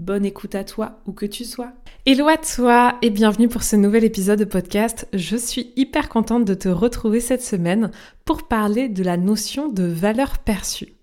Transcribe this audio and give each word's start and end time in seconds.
Bonne 0.00 0.24
écoute 0.24 0.54
à 0.54 0.64
toi, 0.64 0.98
où 1.06 1.12
que 1.12 1.26
tu 1.26 1.44
sois. 1.44 1.74
Hello 2.06 2.26
à 2.26 2.38
toi 2.38 2.94
et 3.02 3.10
bienvenue 3.10 3.48
pour 3.48 3.62
ce 3.62 3.76
nouvel 3.76 4.02
épisode 4.02 4.38
de 4.38 4.46
podcast. 4.46 5.06
Je 5.12 5.36
suis 5.36 5.74
hyper 5.76 6.08
contente 6.08 6.46
de 6.46 6.54
te 6.54 6.70
retrouver 6.70 7.20
cette 7.20 7.42
semaine 7.42 7.90
pour 8.24 8.48
parler 8.48 8.88
de 8.88 9.04
la 9.04 9.18
notion 9.18 9.68
de 9.68 9.82
valeur 9.82 10.38
perçue. 10.38 10.94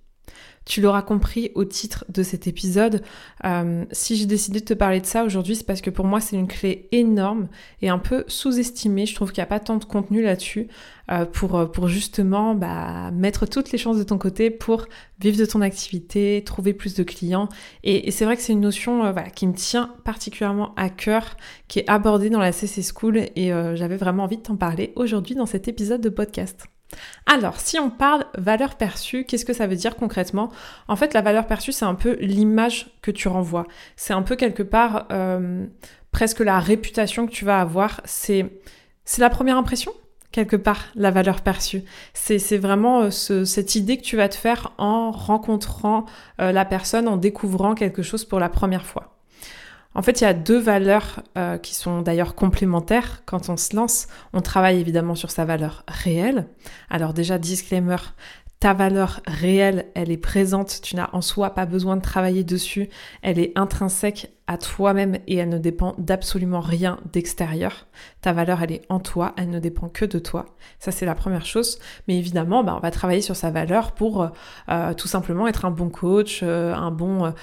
Tu 0.67 0.81
l'auras 0.81 1.01
compris 1.01 1.51
au 1.55 1.63
titre 1.63 2.03
de 2.09 2.23
cet 2.23 2.45
épisode. 2.45 3.01
Euh, 3.45 3.85
si 3.93 4.17
j'ai 4.17 4.25
décidé 4.25 4.59
de 4.59 4.65
te 4.65 4.73
parler 4.73 4.99
de 4.99 5.05
ça 5.05 5.23
aujourd'hui, 5.23 5.55
c'est 5.55 5.65
parce 5.65 5.79
que 5.79 5.89
pour 5.89 6.03
moi, 6.03 6.19
c'est 6.19 6.35
une 6.35 6.49
clé 6.49 6.89
énorme 6.91 7.47
et 7.81 7.87
un 7.87 7.99
peu 7.99 8.25
sous-estimée. 8.27 9.05
Je 9.05 9.15
trouve 9.15 9.31
qu'il 9.31 9.41
n'y 9.41 9.45
a 9.45 9.47
pas 9.47 9.61
tant 9.61 9.77
de 9.77 9.85
contenu 9.85 10.21
là-dessus 10.21 10.67
euh, 11.09 11.23
pour, 11.23 11.55
euh, 11.55 11.67
pour 11.67 11.87
justement 11.87 12.53
bah, 12.53 13.11
mettre 13.11 13.45
toutes 13.45 13.71
les 13.71 13.77
chances 13.77 13.97
de 13.97 14.03
ton 14.03 14.17
côté 14.17 14.49
pour 14.49 14.87
vivre 15.21 15.37
de 15.37 15.45
ton 15.45 15.61
activité, 15.61 16.43
trouver 16.45 16.73
plus 16.73 16.95
de 16.95 17.03
clients. 17.03 17.47
Et, 17.85 18.11
c'est 18.11 18.25
vrai 18.25 18.35
que 18.35 18.41
c'est 18.41 18.51
une 18.51 18.59
notion 18.59 19.15
qui 19.33 19.47
me 19.47 19.53
tient 19.53 19.95
particulièrement 20.03 20.73
à 20.75 20.89
cœur, 20.89 21.37
qui 21.69 21.79
est 21.79 21.89
abordée 21.89 22.29
dans 22.29 22.41
la 22.41 22.51
CC 22.51 22.81
School 22.83 23.19
et 23.37 23.51
j'avais 23.75 23.97
vraiment 23.97 24.23
envie 24.25 24.37
de 24.37 24.41
t'en 24.41 24.57
parler 24.57 24.91
aujourd'hui 24.97 25.35
dans 25.35 25.45
cet 25.45 25.69
épisode 25.69 26.01
de 26.01 26.09
podcast. 26.09 26.67
Alors, 27.25 27.59
si 27.59 27.79
on 27.79 27.89
parle 27.89 28.25
valeur 28.37 28.75
perçue, 28.75 29.25
qu'est-ce 29.25 29.45
que 29.45 29.53
ça 29.53 29.67
veut 29.67 29.75
dire 29.75 29.95
concrètement? 29.95 30.51
En 30.87 30.95
fait, 30.95 31.13
la 31.13 31.21
valeur 31.21 31.47
perçue, 31.47 31.71
c'est 31.71 31.85
un 31.85 31.95
peu 31.95 32.17
l'image 32.19 32.87
que 33.01 33.11
tu 33.11 33.27
renvoies. 33.27 33.65
C'est 33.95 34.13
un 34.13 34.21
peu 34.21 34.35
quelque 34.35 34.63
part 34.63 35.07
euh, 35.11 35.65
presque 36.11 36.39
la 36.39 36.59
réputation 36.59 37.27
que 37.27 37.31
tu 37.31 37.45
vas 37.45 37.59
avoir. 37.61 38.01
C'est 38.05 38.49
la 39.17 39.29
première 39.29 39.57
impression 39.57 39.93
quelque 40.31 40.55
part, 40.55 40.85
la 40.93 41.09
valeur 41.09 41.41
perçue. 41.41 41.83
C'est 42.13 42.57
vraiment 42.57 43.03
euh, 43.03 43.09
cette 43.45 43.75
idée 43.75 43.97
que 43.97 44.03
tu 44.03 44.17
vas 44.17 44.29
te 44.29 44.35
faire 44.35 44.73
en 44.77 45.09
rencontrant 45.09 46.05
euh, 46.39 46.51
la 46.51 46.63
personne, 46.63 47.07
en 47.07 47.17
découvrant 47.17 47.73
quelque 47.73 48.03
chose 48.03 48.23
pour 48.23 48.39
la 48.39 48.49
première 48.49 48.85
fois. 48.85 49.16
En 49.97 50.03
fait, 50.03 50.21
il 50.21 50.25
y 50.25 50.27
a 50.27 50.33
deux 50.35 50.59
valeurs 50.59 51.23
euh, 51.39 51.57
qui 51.57 51.73
sont 51.73 52.03
d'ailleurs 52.03 52.35
complémentaires. 52.35 53.23
Quand 53.25 53.49
on 53.49 53.57
se 53.57 53.75
lance, 53.75 54.07
on 54.31 54.41
travaille 54.41 54.79
évidemment 54.79 55.15
sur 55.15 55.31
sa 55.31 55.43
valeur 55.43 55.83
réelle. 55.87 56.47
Alors 56.91 57.15
déjà, 57.15 57.39
disclaimer, 57.39 57.97
ta 58.59 58.75
valeur 58.75 59.21
réelle, 59.25 59.87
elle 59.95 60.11
est 60.11 60.17
présente, 60.17 60.81
tu 60.83 60.95
n'as 60.95 61.09
en 61.13 61.21
soi 61.21 61.55
pas 61.55 61.65
besoin 61.65 61.95
de 61.95 62.01
travailler 62.03 62.43
dessus, 62.43 62.89
elle 63.23 63.39
est 63.39 63.53
intrinsèque 63.55 64.36
à 64.47 64.57
toi-même 64.57 65.19
et 65.27 65.35
elle 65.35 65.49
ne 65.49 65.57
dépend 65.57 65.93
d'absolument 65.97 66.61
rien 66.61 66.99
d'extérieur. 67.11 67.85
Ta 68.21 68.31
valeur, 68.31 68.63
elle 68.63 68.71
est 68.71 68.81
en 68.87 68.99
toi, 68.99 69.33
elle 69.37 69.49
ne 69.49 69.59
dépend 69.59 69.89
que 69.89 70.05
de 70.05 70.19
toi. 70.19 70.45
Ça, 70.79 70.91
c'est 70.91 71.05
la 71.05 71.15
première 71.15 71.45
chose. 71.45 71.79
Mais 72.07 72.17
évidemment, 72.17 72.63
bah, 72.63 72.75
on 72.77 72.79
va 72.79 72.89
travailler 72.89 73.21
sur 73.21 73.35
sa 73.35 73.51
valeur 73.51 73.91
pour 73.91 74.23
euh, 74.23 74.27
euh, 74.69 74.93
tout 74.93 75.09
simplement 75.09 75.47
être 75.47 75.65
un 75.65 75.71
bon 75.71 75.89
coach, 75.89 76.39
euh, 76.43 76.73
un 76.73 76.91
bon, 76.91 77.33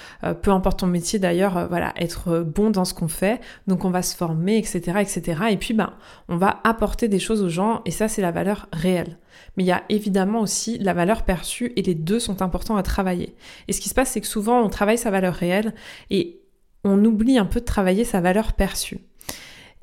peu 0.41 0.51
importe 0.51 0.79
ton 0.79 0.87
métier 0.87 1.19
d'ailleurs, 1.19 1.67
voilà, 1.67 1.93
être 1.97 2.41
bon 2.41 2.71
dans 2.71 2.85
ce 2.85 2.93
qu'on 2.95 3.07
fait. 3.07 3.39
Donc, 3.67 3.85
on 3.85 3.91
va 3.91 4.01
se 4.01 4.15
former, 4.15 4.57
etc., 4.57 4.99
etc. 4.99 5.43
Et 5.51 5.57
puis, 5.57 5.75
bah, 5.75 5.93
on 6.27 6.37
va 6.37 6.59
apporter 6.63 7.07
des 7.07 7.19
choses 7.19 7.43
aux 7.43 7.49
gens 7.49 7.81
et 7.85 7.91
ça, 7.91 8.07
c'est 8.07 8.21
la 8.21 8.31
valeur 8.31 8.67
réelle. 8.73 9.19
Mais 9.57 9.63
il 9.63 9.67
y 9.67 9.71
a 9.71 9.83
évidemment 9.89 10.39
aussi 10.39 10.77
la 10.79 10.93
valeur 10.93 11.23
perçue 11.23 11.71
et 11.75 11.81
les 11.81 11.95
deux 11.95 12.19
sont 12.19 12.41
importants 12.41 12.77
à 12.77 12.83
travailler. 12.83 13.35
Et 13.67 13.73
ce 13.73 13.81
qui 13.81 13.89
se 13.89 13.93
passe, 13.93 14.11
c'est 14.11 14.21
que 14.21 14.27
souvent, 14.27 14.61
on 14.61 14.69
travaille 14.69 14.97
sa 14.97 15.11
valeur 15.11 15.33
réelle 15.33 15.73
et 16.09 16.41
on 16.85 17.03
oublie 17.03 17.37
un 17.37 17.45
peu 17.45 17.59
de 17.59 17.65
travailler 17.65 18.05
sa 18.05 18.21
valeur 18.21 18.53
perçue. 18.53 18.99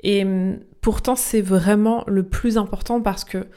Et 0.01 0.23
hum, 0.23 0.59
pourtant, 0.81 1.15
c'est 1.15 1.41
vraiment 1.41 2.03
le 2.07 2.23
plus 2.23 2.57
important 2.57 3.01
parce 3.01 3.25
que, 3.25 3.47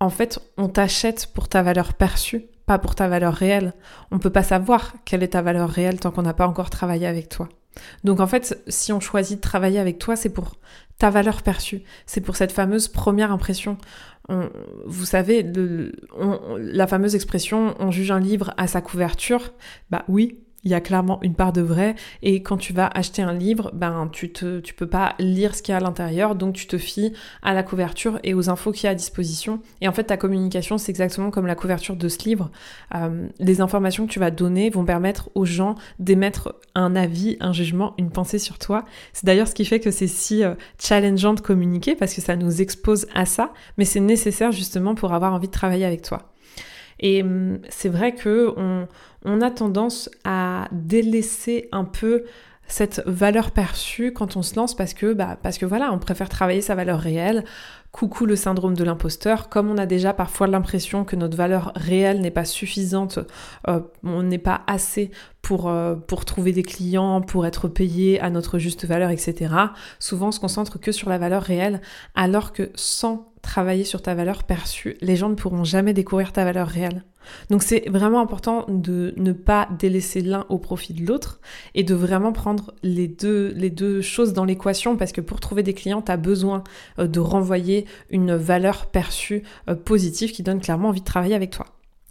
en 0.00 0.10
fait, 0.10 0.40
on 0.56 0.68
t'achète 0.68 1.30
pour 1.34 1.48
ta 1.48 1.62
valeur 1.62 1.94
perçue, 1.94 2.46
pas 2.66 2.78
pour 2.78 2.94
ta 2.94 3.06
valeur 3.06 3.34
réelle. 3.34 3.74
On 4.10 4.18
peut 4.18 4.30
pas 4.30 4.42
savoir 4.42 4.94
quelle 5.04 5.22
est 5.22 5.28
ta 5.28 5.42
valeur 5.42 5.68
réelle 5.68 6.00
tant 6.00 6.10
qu'on 6.10 6.22
n'a 6.22 6.34
pas 6.34 6.48
encore 6.48 6.70
travaillé 6.70 7.06
avec 7.06 7.28
toi. 7.28 7.48
Donc 8.04 8.20
en 8.20 8.26
fait, 8.26 8.60
si 8.66 8.92
on 8.92 9.00
choisit 9.00 9.36
de 9.36 9.42
travailler 9.42 9.78
avec 9.78 9.98
toi, 9.98 10.16
c'est 10.16 10.30
pour 10.30 10.56
ta 10.98 11.10
valeur 11.10 11.42
perçue, 11.42 11.82
c'est 12.06 12.20
pour 12.20 12.34
cette 12.34 12.50
fameuse 12.50 12.88
première 12.88 13.30
impression. 13.30 13.76
vous 14.84 15.04
savez, 15.04 15.46
la 16.58 16.86
fameuse 16.88 17.14
expression 17.14 17.76
on 17.78 17.92
juge 17.92 18.10
un 18.10 18.18
livre 18.18 18.52
à 18.56 18.66
sa 18.66 18.80
couverture, 18.80 19.52
bah 19.90 20.04
oui, 20.08 20.40
il 20.64 20.70
y 20.70 20.74
a 20.74 20.80
clairement 20.80 21.18
une 21.22 21.34
part 21.34 21.52
de 21.52 21.60
vrai 21.60 21.94
et 22.22 22.42
quand 22.42 22.56
tu 22.56 22.72
vas 22.72 22.86
acheter 22.86 23.22
un 23.22 23.32
livre, 23.32 23.70
ben 23.74 24.08
tu 24.12 24.32
te 24.32 24.60
tu 24.60 24.74
peux 24.74 24.86
pas 24.88 25.14
lire 25.18 25.54
ce 25.54 25.62
qu'il 25.62 25.72
y 25.72 25.74
a 25.74 25.78
à 25.78 25.80
l'intérieur 25.80 26.34
donc 26.34 26.54
tu 26.54 26.66
te 26.66 26.78
fies 26.78 27.12
à 27.42 27.54
la 27.54 27.62
couverture 27.62 28.18
et 28.24 28.34
aux 28.34 28.50
infos 28.50 28.72
qu'il 28.72 28.84
y 28.84 28.86
a 28.88 28.90
à 28.90 28.94
disposition 28.94 29.60
et 29.80 29.88
en 29.88 29.92
fait 29.92 30.04
ta 30.04 30.16
communication 30.16 30.78
c'est 30.78 30.90
exactement 30.90 31.30
comme 31.30 31.46
la 31.46 31.54
couverture 31.54 31.96
de 31.96 32.08
ce 32.08 32.24
livre. 32.24 32.50
Euh, 32.94 33.28
les 33.38 33.60
informations 33.60 34.06
que 34.06 34.12
tu 34.12 34.18
vas 34.18 34.30
donner 34.30 34.70
vont 34.70 34.84
permettre 34.84 35.30
aux 35.34 35.44
gens 35.44 35.76
d'émettre 35.98 36.56
un 36.74 36.96
avis, 36.96 37.36
un 37.40 37.52
jugement, 37.52 37.94
une 37.98 38.10
pensée 38.10 38.38
sur 38.38 38.58
toi. 38.58 38.84
C'est 39.12 39.26
d'ailleurs 39.26 39.48
ce 39.48 39.54
qui 39.54 39.64
fait 39.64 39.80
que 39.80 39.90
c'est 39.90 40.06
si 40.06 40.44
euh, 40.44 40.54
challengeant 40.78 41.34
de 41.34 41.40
communiquer 41.40 41.94
parce 41.94 42.14
que 42.14 42.20
ça 42.20 42.36
nous 42.36 42.60
expose 42.60 43.06
à 43.14 43.26
ça, 43.26 43.52
mais 43.76 43.84
c'est 43.84 44.00
nécessaire 44.00 44.52
justement 44.52 44.94
pour 44.94 45.12
avoir 45.12 45.32
envie 45.32 45.48
de 45.48 45.52
travailler 45.52 45.84
avec 45.84 46.02
toi. 46.02 46.32
Et 47.00 47.22
hum, 47.22 47.58
c'est 47.68 47.88
vrai 47.88 48.14
que 48.14 48.54
on, 49.24 49.40
a 49.40 49.50
tendance 49.50 50.10
à 50.24 50.68
délaisser 50.72 51.68
un 51.72 51.84
peu 51.84 52.24
cette 52.66 53.02
valeur 53.06 53.50
perçue 53.50 54.12
quand 54.12 54.36
on 54.36 54.42
se 54.42 54.54
lance 54.54 54.74
parce 54.74 54.94
que 54.94 55.14
bah 55.14 55.38
parce 55.42 55.58
que 55.58 55.66
voilà, 55.66 55.92
on 55.92 55.98
préfère 55.98 56.28
travailler 56.28 56.60
sa 56.60 56.74
valeur 56.74 57.00
réelle. 57.00 57.44
Coucou 57.90 58.26
le 58.26 58.36
syndrome 58.36 58.74
de 58.74 58.84
l'imposteur, 58.84 59.48
comme 59.48 59.70
on 59.70 59.78
a 59.78 59.86
déjà 59.86 60.12
parfois 60.12 60.46
l'impression 60.46 61.04
que 61.04 61.16
notre 61.16 61.38
valeur 61.38 61.72
réelle 61.74 62.20
n'est 62.20 62.30
pas 62.30 62.44
suffisante, 62.44 63.18
euh, 63.66 63.80
on 64.04 64.22
n'est 64.22 64.36
pas 64.36 64.60
assez 64.66 65.10
pour, 65.40 65.70
euh, 65.70 65.94
pour 65.94 66.26
trouver 66.26 66.52
des 66.52 66.62
clients, 66.62 67.22
pour 67.22 67.46
être 67.46 67.66
payé 67.66 68.20
à 68.20 68.28
notre 68.28 68.58
juste 68.58 68.84
valeur, 68.84 69.08
etc. 69.08 69.54
Souvent 69.98 70.28
on 70.28 70.32
se 70.32 70.40
concentre 70.40 70.78
que 70.78 70.92
sur 70.92 71.08
la 71.08 71.16
valeur 71.16 71.42
réelle, 71.42 71.80
alors 72.14 72.52
que 72.52 72.70
sans 72.74 73.27
travailler 73.42 73.84
sur 73.84 74.02
ta 74.02 74.14
valeur 74.14 74.44
perçue, 74.44 74.96
les 75.00 75.16
gens 75.16 75.28
ne 75.28 75.34
pourront 75.34 75.64
jamais 75.64 75.92
découvrir 75.92 76.32
ta 76.32 76.44
valeur 76.44 76.68
réelle. 76.68 77.04
Donc 77.50 77.62
c'est 77.62 77.88
vraiment 77.88 78.20
important 78.20 78.64
de 78.68 79.12
ne 79.16 79.32
pas 79.32 79.68
délaisser 79.78 80.20
l'un 80.20 80.46
au 80.48 80.58
profit 80.58 80.94
de 80.94 81.06
l'autre 81.06 81.40
et 81.74 81.84
de 81.84 81.94
vraiment 81.94 82.32
prendre 82.32 82.72
les 82.82 83.08
deux, 83.08 83.52
les 83.54 83.70
deux 83.70 84.00
choses 84.00 84.32
dans 84.32 84.44
l'équation 84.44 84.96
parce 84.96 85.12
que 85.12 85.20
pour 85.20 85.40
trouver 85.40 85.62
des 85.62 85.74
clients, 85.74 86.02
tu 86.02 86.16
besoin 86.16 86.64
euh, 86.98 87.06
de 87.06 87.20
renvoyer 87.20 87.86
une 88.10 88.34
valeur 88.34 88.86
perçue 88.86 89.42
euh, 89.68 89.74
positive 89.74 90.32
qui 90.32 90.42
donne 90.42 90.60
clairement 90.60 90.88
envie 90.88 91.00
de 91.00 91.04
travailler 91.04 91.34
avec 91.34 91.50
toi. 91.50 91.66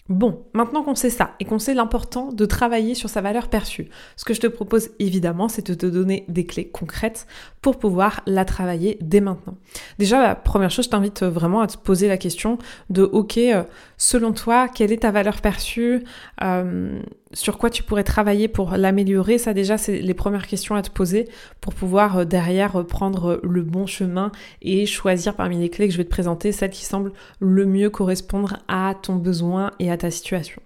Bon, 0.10 0.46
maintenant 0.54 0.84
qu'on 0.84 0.96
sait 0.96 1.10
ça 1.10 1.36
et 1.40 1.46
qu'on 1.46 1.60
sait 1.60 1.74
l'important 1.74 2.32
de 2.32 2.46
travailler 2.46 2.96
sur 2.96 3.10
sa 3.10 3.20
valeur 3.20 3.50
perçue, 3.50 3.90
ce 4.16 4.24
que 4.24 4.34
je 4.34 4.40
te 4.40 4.48
propose 4.48 4.90
évidemment, 5.00 5.50
c'est 5.50 5.68
de 5.68 5.74
te 5.74 5.86
donner 5.86 6.24
des 6.30 6.46
clés 6.46 6.70
concrètes 6.70 7.28
pour 7.62 7.78
pouvoir 7.78 8.22
la 8.26 8.46
travailler 8.46 8.98
dès 9.02 9.20
maintenant. 9.20 9.58
Déjà, 10.00 10.22
la 10.22 10.36
première 10.36 10.72
chose, 10.72 10.86
je 10.86 10.92
t'invite 10.92 11.24
vraiment 11.24 11.60
à 11.60 11.68
te 11.68 11.78
poser 11.78 12.08
la 12.08 12.18
question 12.18 12.58
de, 12.90 13.04
ok, 13.04 13.38
euh, 13.38 13.64
selon 13.98 14.32
toi, 14.32 14.70
quelle 14.70 14.94
est 14.94 15.02
ta 15.02 15.12
valeur 15.12 15.42
perçue 15.42 16.04
euh, 16.42 17.02
sur 17.34 17.58
quoi 17.58 17.70
tu 17.70 17.84
pourrais 17.84 18.04
travailler 18.04 18.48
pour 18.48 18.72
l'améliorer 18.72 19.38
Ça 19.38 19.54
déjà, 19.54 19.78
c'est 19.78 20.00
les 20.00 20.14
premières 20.14 20.48
questions 20.48 20.76
à 20.76 20.82
te 20.82 20.90
poser 20.90 21.28
pour 21.62 21.74
pouvoir 21.74 22.20
euh, 22.20 22.26
derrière 22.26 22.86
prendre 22.86 23.40
le 23.44 23.64
bon 23.64 23.86
chemin 23.86 24.32
et 24.62 24.86
choisir 24.86 25.36
parmi 25.36 25.58
les 25.58 25.70
clés 25.70 25.88
que 25.88 25.94
je 25.94 25.98
vais 25.98 26.06
te 26.06 26.10
présenter 26.10 26.52
celle 26.52 26.70
qui 26.70 26.86
semble 26.86 27.12
le 27.40 27.66
mieux 27.66 27.90
correspondre 27.90 28.58
à 28.68 28.96
ton 29.02 29.16
besoin 29.16 29.72
et 29.80 29.92
à 29.92 29.98
ta 29.98 30.12
situation. 30.12 30.62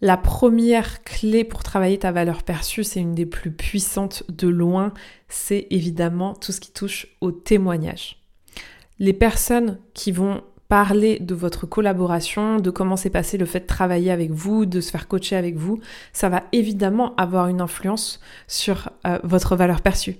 La 0.00 0.16
première 0.16 1.02
clé 1.02 1.44
pour 1.44 1.62
travailler 1.62 1.98
ta 1.98 2.12
valeur 2.12 2.42
perçue, 2.42 2.84
c'est 2.84 3.00
une 3.00 3.14
des 3.14 3.26
plus 3.26 3.52
puissantes 3.52 4.24
de 4.28 4.48
loin, 4.48 4.92
c'est 5.28 5.66
évidemment 5.70 6.34
tout 6.34 6.52
ce 6.52 6.60
qui 6.60 6.72
touche 6.72 7.06
au 7.20 7.32
témoignage. 7.32 8.18
Les 8.98 9.12
personnes 9.12 9.78
qui 9.94 10.12
vont 10.12 10.42
parler 10.74 11.20
de 11.20 11.36
votre 11.36 11.66
collaboration, 11.66 12.58
de 12.58 12.68
comment 12.68 12.96
s'est 12.96 13.08
passé 13.08 13.38
le 13.38 13.46
fait 13.46 13.60
de 13.60 13.66
travailler 13.66 14.10
avec 14.10 14.32
vous, 14.32 14.66
de 14.66 14.80
se 14.80 14.90
faire 14.90 15.06
coacher 15.06 15.36
avec 15.36 15.54
vous, 15.54 15.78
ça 16.12 16.28
va 16.28 16.42
évidemment 16.50 17.14
avoir 17.14 17.46
une 17.46 17.60
influence 17.60 18.18
sur 18.48 18.90
euh, 19.06 19.20
votre 19.22 19.54
valeur 19.54 19.82
perçue. 19.82 20.16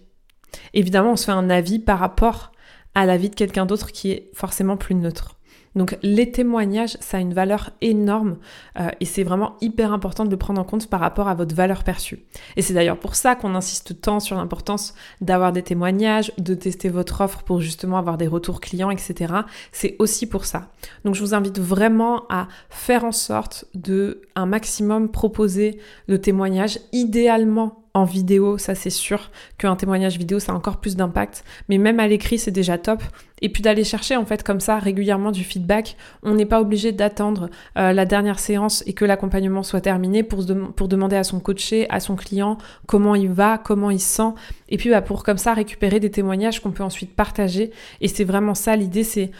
Évidemment, 0.73 1.11
on 1.11 1.17
se 1.17 1.25
fait 1.25 1.33
un 1.33 1.51
avis 1.51 1.81
par 1.81 1.99
rapport 1.99 2.53
à 2.95 3.05
l'avis 3.05 3.31
de 3.31 3.35
quelqu'un 3.35 3.67
d'autre 3.67 3.91
qui 3.91 4.12
est 4.12 4.31
forcément 4.33 4.77
plus 4.77 4.95
neutre. 4.95 5.41
Donc 5.75 5.99
les 6.03 6.31
témoignages, 6.31 6.97
ça 7.00 7.17
a 7.17 7.21
une 7.21 7.35
valeur 7.35 7.71
énorme 7.81 8.37
euh, 8.79 8.91
et 9.00 9.05
c'est 9.05 9.25
vraiment 9.25 9.56
hyper 9.61 9.93
important 9.93 10.25
de 10.25 10.31
le 10.31 10.37
prendre 10.37 10.61
en 10.61 10.65
compte 10.65 10.88
par 10.88 11.00
rapport 11.00 11.29
à 11.29 11.35
votre 11.35 11.55
valeur 11.55 11.85
perçue. 11.85 12.25
Et 12.56 12.62
c'est 12.62 12.75
d'ailleurs 12.75 12.99
pour 12.99 13.15
ça 13.15 13.35
qu'on 13.35 13.55
insiste 13.55 14.00
tant 14.00 14.21
sur 14.21 14.37
l'importance 14.37 14.94
d'avoir 15.21 15.53
des 15.53 15.62
témoignages, 15.62 16.32
de 16.38 16.55
tester 16.55 16.88
votre 16.88 17.21
offre 17.21 17.43
pour 17.43 17.61
justement 17.61 17.99
avoir 17.99 18.19
des 18.19 18.26
retours 18.26 18.61
clients, 18.61 18.91
etc. 18.91 19.35
C'est 19.73 19.97
aussi 19.99 20.26
pour 20.26 20.44
ça. 20.44 20.69
Donc 21.05 21.15
je 21.15 21.21
vous 21.21 21.35
invite 21.35 21.59
vraiment 21.59 22.25
à 22.29 22.49
faire 22.70 23.05
en 23.05 23.12
sorte 23.12 23.67
de 23.75 24.23
un 24.35 24.47
maximum 24.47 25.11
proposer 25.11 25.79
de 26.09 26.17
témoignages, 26.17 26.79
idéalement 26.93 27.84
en 27.96 28.05
vidéo, 28.05 28.58
ça 28.58 28.75
c'est 28.75 28.91
sûr 28.91 29.31
qu'un 29.56 29.76
témoignage 29.76 30.19
vidéo 30.19 30.41
ça 30.41 30.50
a 30.50 30.55
encore 30.56 30.79
plus 30.79 30.96
d'impact, 30.96 31.44
mais 31.69 31.79
même 31.79 32.00
à 32.00 32.08
l'écrit 32.08 32.38
c'est 32.38 32.50
déjà 32.50 32.76
top. 32.76 33.02
Et 33.41 33.49
puis 33.49 33.62
d'aller 33.62 33.85
chercher 33.85 34.17
en 34.17 34.25
fait 34.25 34.43
comme 34.43 34.58
ça 34.58 34.79
régulièrement 34.79 35.31
du 35.31 35.44
feedback. 35.44 35.96
On 36.23 36.35
n'est 36.35 36.46
pas 36.46 36.61
obligé 36.61 36.93
d'attendre 36.93 37.50
euh, 37.76 37.93
la 37.93 38.05
dernière 38.05 38.38
séance 38.38 38.82
et 38.87 38.94
que 38.94 39.05
l'accompagnement 39.05 39.62
soit 39.62 39.82
terminé 39.82 40.23
pour, 40.23 40.44
pour 40.75 40.88
demander 40.88 41.17
à 41.17 41.25
son 41.25 41.41
coaché, 41.41 41.87
à 41.91 42.00
son 42.00 42.17
client 42.17 42.58
comment 42.87 43.14
il 43.14 43.29
va, 43.29 43.58
comment 43.58 43.91
il 43.91 44.00
se 44.00 44.17
sent. 44.17 44.32
Et 44.70 44.76
puis 44.76 44.91
bah, 44.91 45.02
pour 45.02 45.23
comme 45.23 45.38
ça 45.38 45.52
récupérer 45.52 46.00
des 46.00 46.11
témoignages 46.11 46.61
qu'on 46.61 46.73
peut 46.73 46.82
ensuite 46.82 47.14
partager. 47.14 47.70
Et 48.00 48.08
c'est 48.08 48.25
vraiment 48.25 48.55
ça 48.55 48.75
l'idée, 48.76 49.05
c'est 49.05 49.31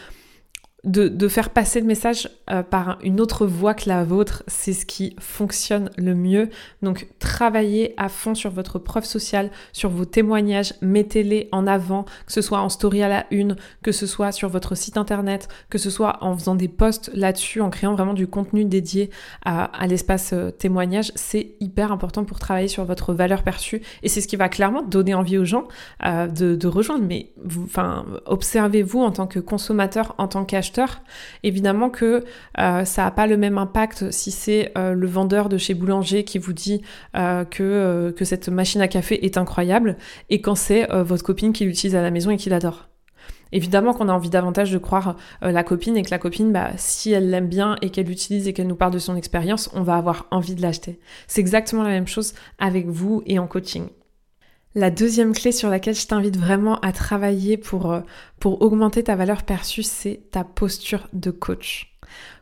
de, 0.85 1.27
faire 1.27 1.49
passer 1.49 1.81
le 1.81 1.87
message 1.87 2.29
euh, 2.51 2.61
par 2.61 2.99
une 3.03 3.19
autre 3.19 3.47
voie 3.47 3.73
que 3.73 3.89
la 3.89 4.03
vôtre, 4.03 4.43
c'est 4.47 4.73
ce 4.73 4.85
qui 4.85 5.15
fonctionne 5.19 5.89
le 5.97 6.13
mieux. 6.13 6.49
Donc 6.83 7.07
travaillez 7.19 7.95
à 7.97 8.07
fond 8.07 8.35
sur 8.35 8.51
votre 8.51 8.77
preuve 8.77 9.05
sociale, 9.05 9.49
sur 9.73 9.89
vos 9.89 10.05
témoignages, 10.05 10.73
mettez-les 10.81 11.49
en 11.51 11.65
avant, 11.65 12.03
que 12.03 12.31
ce 12.31 12.41
soit 12.41 12.59
en 12.59 12.69
story 12.69 13.01
à 13.01 13.09
la 13.09 13.25
une, 13.31 13.55
que 13.81 13.91
ce 13.91 14.05
soit 14.05 14.31
sur 14.31 14.49
votre 14.49 14.75
site 14.75 14.97
internet, 14.97 15.47
que 15.69 15.79
ce 15.79 15.89
soit 15.89 16.17
en 16.21 16.37
faisant 16.37 16.55
des 16.55 16.67
posts 16.67 17.09
là-dessus, 17.13 17.61
en 17.61 17.71
créant 17.71 17.95
vraiment 17.95 18.13
du 18.13 18.27
contenu 18.27 18.63
dédié 18.63 19.09
à, 19.43 19.87
l'espace 19.87 20.33
euh, 20.33 20.51
témoignage. 20.51 21.11
C'est 21.15 21.55
hyper 21.59 21.91
important 21.91 22.25
pour 22.25 22.37
travailler 22.37 22.67
sur 22.67 22.85
votre 22.85 23.13
valeur 23.13 23.43
perçue 23.43 23.81
et 24.03 24.09
c'est 24.09 24.21
ce 24.21 24.27
qui 24.27 24.35
va 24.35 24.49
clairement 24.49 24.83
donner 24.83 25.15
envie 25.15 25.37
aux 25.37 25.45
gens 25.45 25.67
euh, 26.05 26.27
de, 26.27 26.67
rejoindre. 26.67 27.05
Mais 27.05 27.31
enfin, 27.63 28.05
observez-vous 28.25 29.01
en 29.01 29.11
tant 29.11 29.27
que 29.27 29.39
consommateur, 29.39 30.13
en 30.17 30.27
tant 30.27 30.45
qu'acheteur 30.45 30.74
Évidemment 31.43 31.89
que 31.89 32.23
euh, 32.59 32.85
ça 32.85 33.03
n'a 33.03 33.11
pas 33.11 33.27
le 33.27 33.37
même 33.37 33.57
impact 33.57 34.11
si 34.11 34.31
c'est 34.31 34.71
euh, 34.77 34.93
le 34.93 35.07
vendeur 35.07 35.49
de 35.49 35.57
chez 35.57 35.73
Boulanger 35.73 36.23
qui 36.23 36.37
vous 36.37 36.53
dit 36.53 36.81
euh, 37.15 37.45
que, 37.45 38.13
que 38.15 38.25
cette 38.25 38.49
machine 38.49 38.81
à 38.81 38.87
café 38.87 39.25
est 39.25 39.37
incroyable 39.37 39.97
et 40.29 40.41
quand 40.41 40.55
c'est 40.55 40.87
votre 40.91 41.23
copine 41.23 41.53
qui 41.53 41.65
l'utilise 41.65 41.95
à 41.95 42.01
la 42.01 42.11
maison 42.11 42.31
et 42.31 42.37
qui 42.37 42.49
l'adore. 42.49 42.89
Évidemment 43.51 43.93
qu'on 43.93 44.09
a 44.09 44.13
envie 44.13 44.29
davantage 44.29 44.71
de 44.71 44.77
croire 44.77 45.15
la 45.41 45.63
copine 45.63 45.95
et 45.95 46.01
que 46.01 46.09
la 46.11 46.17
copine, 46.17 46.51
bah, 46.51 46.71
si 46.77 47.11
elle 47.11 47.29
l'aime 47.29 47.47
bien 47.47 47.77
et 47.81 47.89
qu'elle 47.89 48.07
l'utilise 48.07 48.47
et 48.47 48.53
qu'elle 48.53 48.67
nous 48.67 48.75
parle 48.75 48.91
de 48.91 48.99
son 48.99 49.15
expérience, 49.15 49.69
on 49.73 49.83
va 49.83 49.95
avoir 49.95 50.27
envie 50.31 50.55
de 50.55 50.61
l'acheter. 50.61 50.99
C'est 51.27 51.41
exactement 51.41 51.83
la 51.83 51.89
même 51.89 52.07
chose 52.07 52.33
avec 52.59 52.87
vous 52.87 53.23
et 53.25 53.39
en 53.39 53.47
coaching. 53.47 53.87
La 54.77 54.91
deuxième 54.91 55.33
clé 55.33 55.53
sur 55.53 55.69
laquelle 55.69 55.95
je 55.95 56.05
t'invite 56.05 56.35
vraiment 56.35 56.79
à 56.81 56.91
travailler 56.91 57.55
pour, 57.55 57.91
euh, 57.93 58.01
pour 58.39 58.61
augmenter 58.61 59.03
ta 59.05 59.15
valeur 59.15 59.43
perçue, 59.43 59.83
c'est 59.83 60.23
ta 60.31 60.43
posture 60.43 61.07
de 61.13 61.31
coach. 61.31 61.95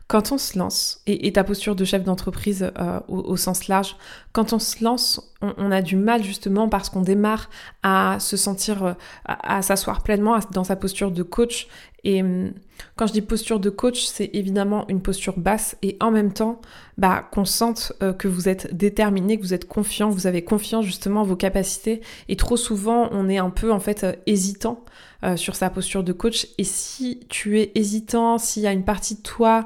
Quand 0.08 0.32
on 0.32 0.38
se 0.38 0.58
lance, 0.58 1.00
et, 1.06 1.32
ta 1.32 1.44
posture 1.44 1.76
de 1.76 1.84
chef 1.84 2.02
d'entreprise 2.02 2.70
euh, 2.76 3.00
au, 3.08 3.36
sens 3.36 3.68
large, 3.68 3.96
quand 4.34 4.52
on 4.52 4.58
se 4.58 4.82
lance, 4.82 5.32
on, 5.42 5.70
a 5.70 5.80
du 5.80 5.94
mal 5.94 6.24
justement 6.24 6.68
parce 6.68 6.90
qu'on 6.90 7.02
démarre 7.02 7.48
à 7.84 8.16
se 8.18 8.36
sentir, 8.36 8.82
euh, 8.82 8.92
à, 9.26 9.62
s'asseoir 9.62 10.02
pleinement 10.02 10.36
dans 10.50 10.64
sa 10.64 10.74
posture 10.74 11.12
de 11.12 11.22
coach. 11.22 11.68
Et 12.02 12.20
hum, 12.20 12.52
quand 12.96 13.06
je 13.06 13.12
dis 13.12 13.22
posture 13.22 13.60
de 13.60 13.70
coach, 13.70 14.04
c'est 14.06 14.30
évidemment 14.32 14.88
une 14.88 15.00
posture 15.00 15.38
basse 15.38 15.76
et 15.82 15.96
en 16.00 16.10
même 16.10 16.32
temps, 16.32 16.60
bah, 16.98 17.28
qu'on 17.30 17.44
sente 17.44 17.92
euh, 18.02 18.12
que 18.12 18.26
vous 18.26 18.48
êtes 18.48 18.74
déterminé, 18.74 19.38
que 19.38 19.42
vous 19.42 19.54
êtes 19.54 19.68
confiant, 19.68 20.10
vous 20.10 20.26
avez 20.26 20.42
confiance 20.42 20.84
justement 20.84 21.20
en 21.20 21.24
vos 21.24 21.36
capacités. 21.36 22.00
Et 22.28 22.34
trop 22.34 22.56
souvent, 22.56 23.08
on 23.12 23.28
est 23.28 23.38
un 23.38 23.50
peu 23.50 23.70
en 23.70 23.78
fait 23.78 24.04
hésitant 24.26 24.84
euh, 25.22 25.36
sur 25.36 25.54
sa 25.54 25.70
posture 25.70 26.02
de 26.02 26.12
coach. 26.12 26.48
Et 26.58 26.64
si 26.64 27.20
tu 27.28 27.60
es 27.60 27.70
hésitant, 27.76 28.38
s'il 28.38 28.64
y 28.64 28.66
a 28.66 28.72
une 28.72 28.84
partie 28.84 29.14
de 29.14 29.22
toi 29.22 29.64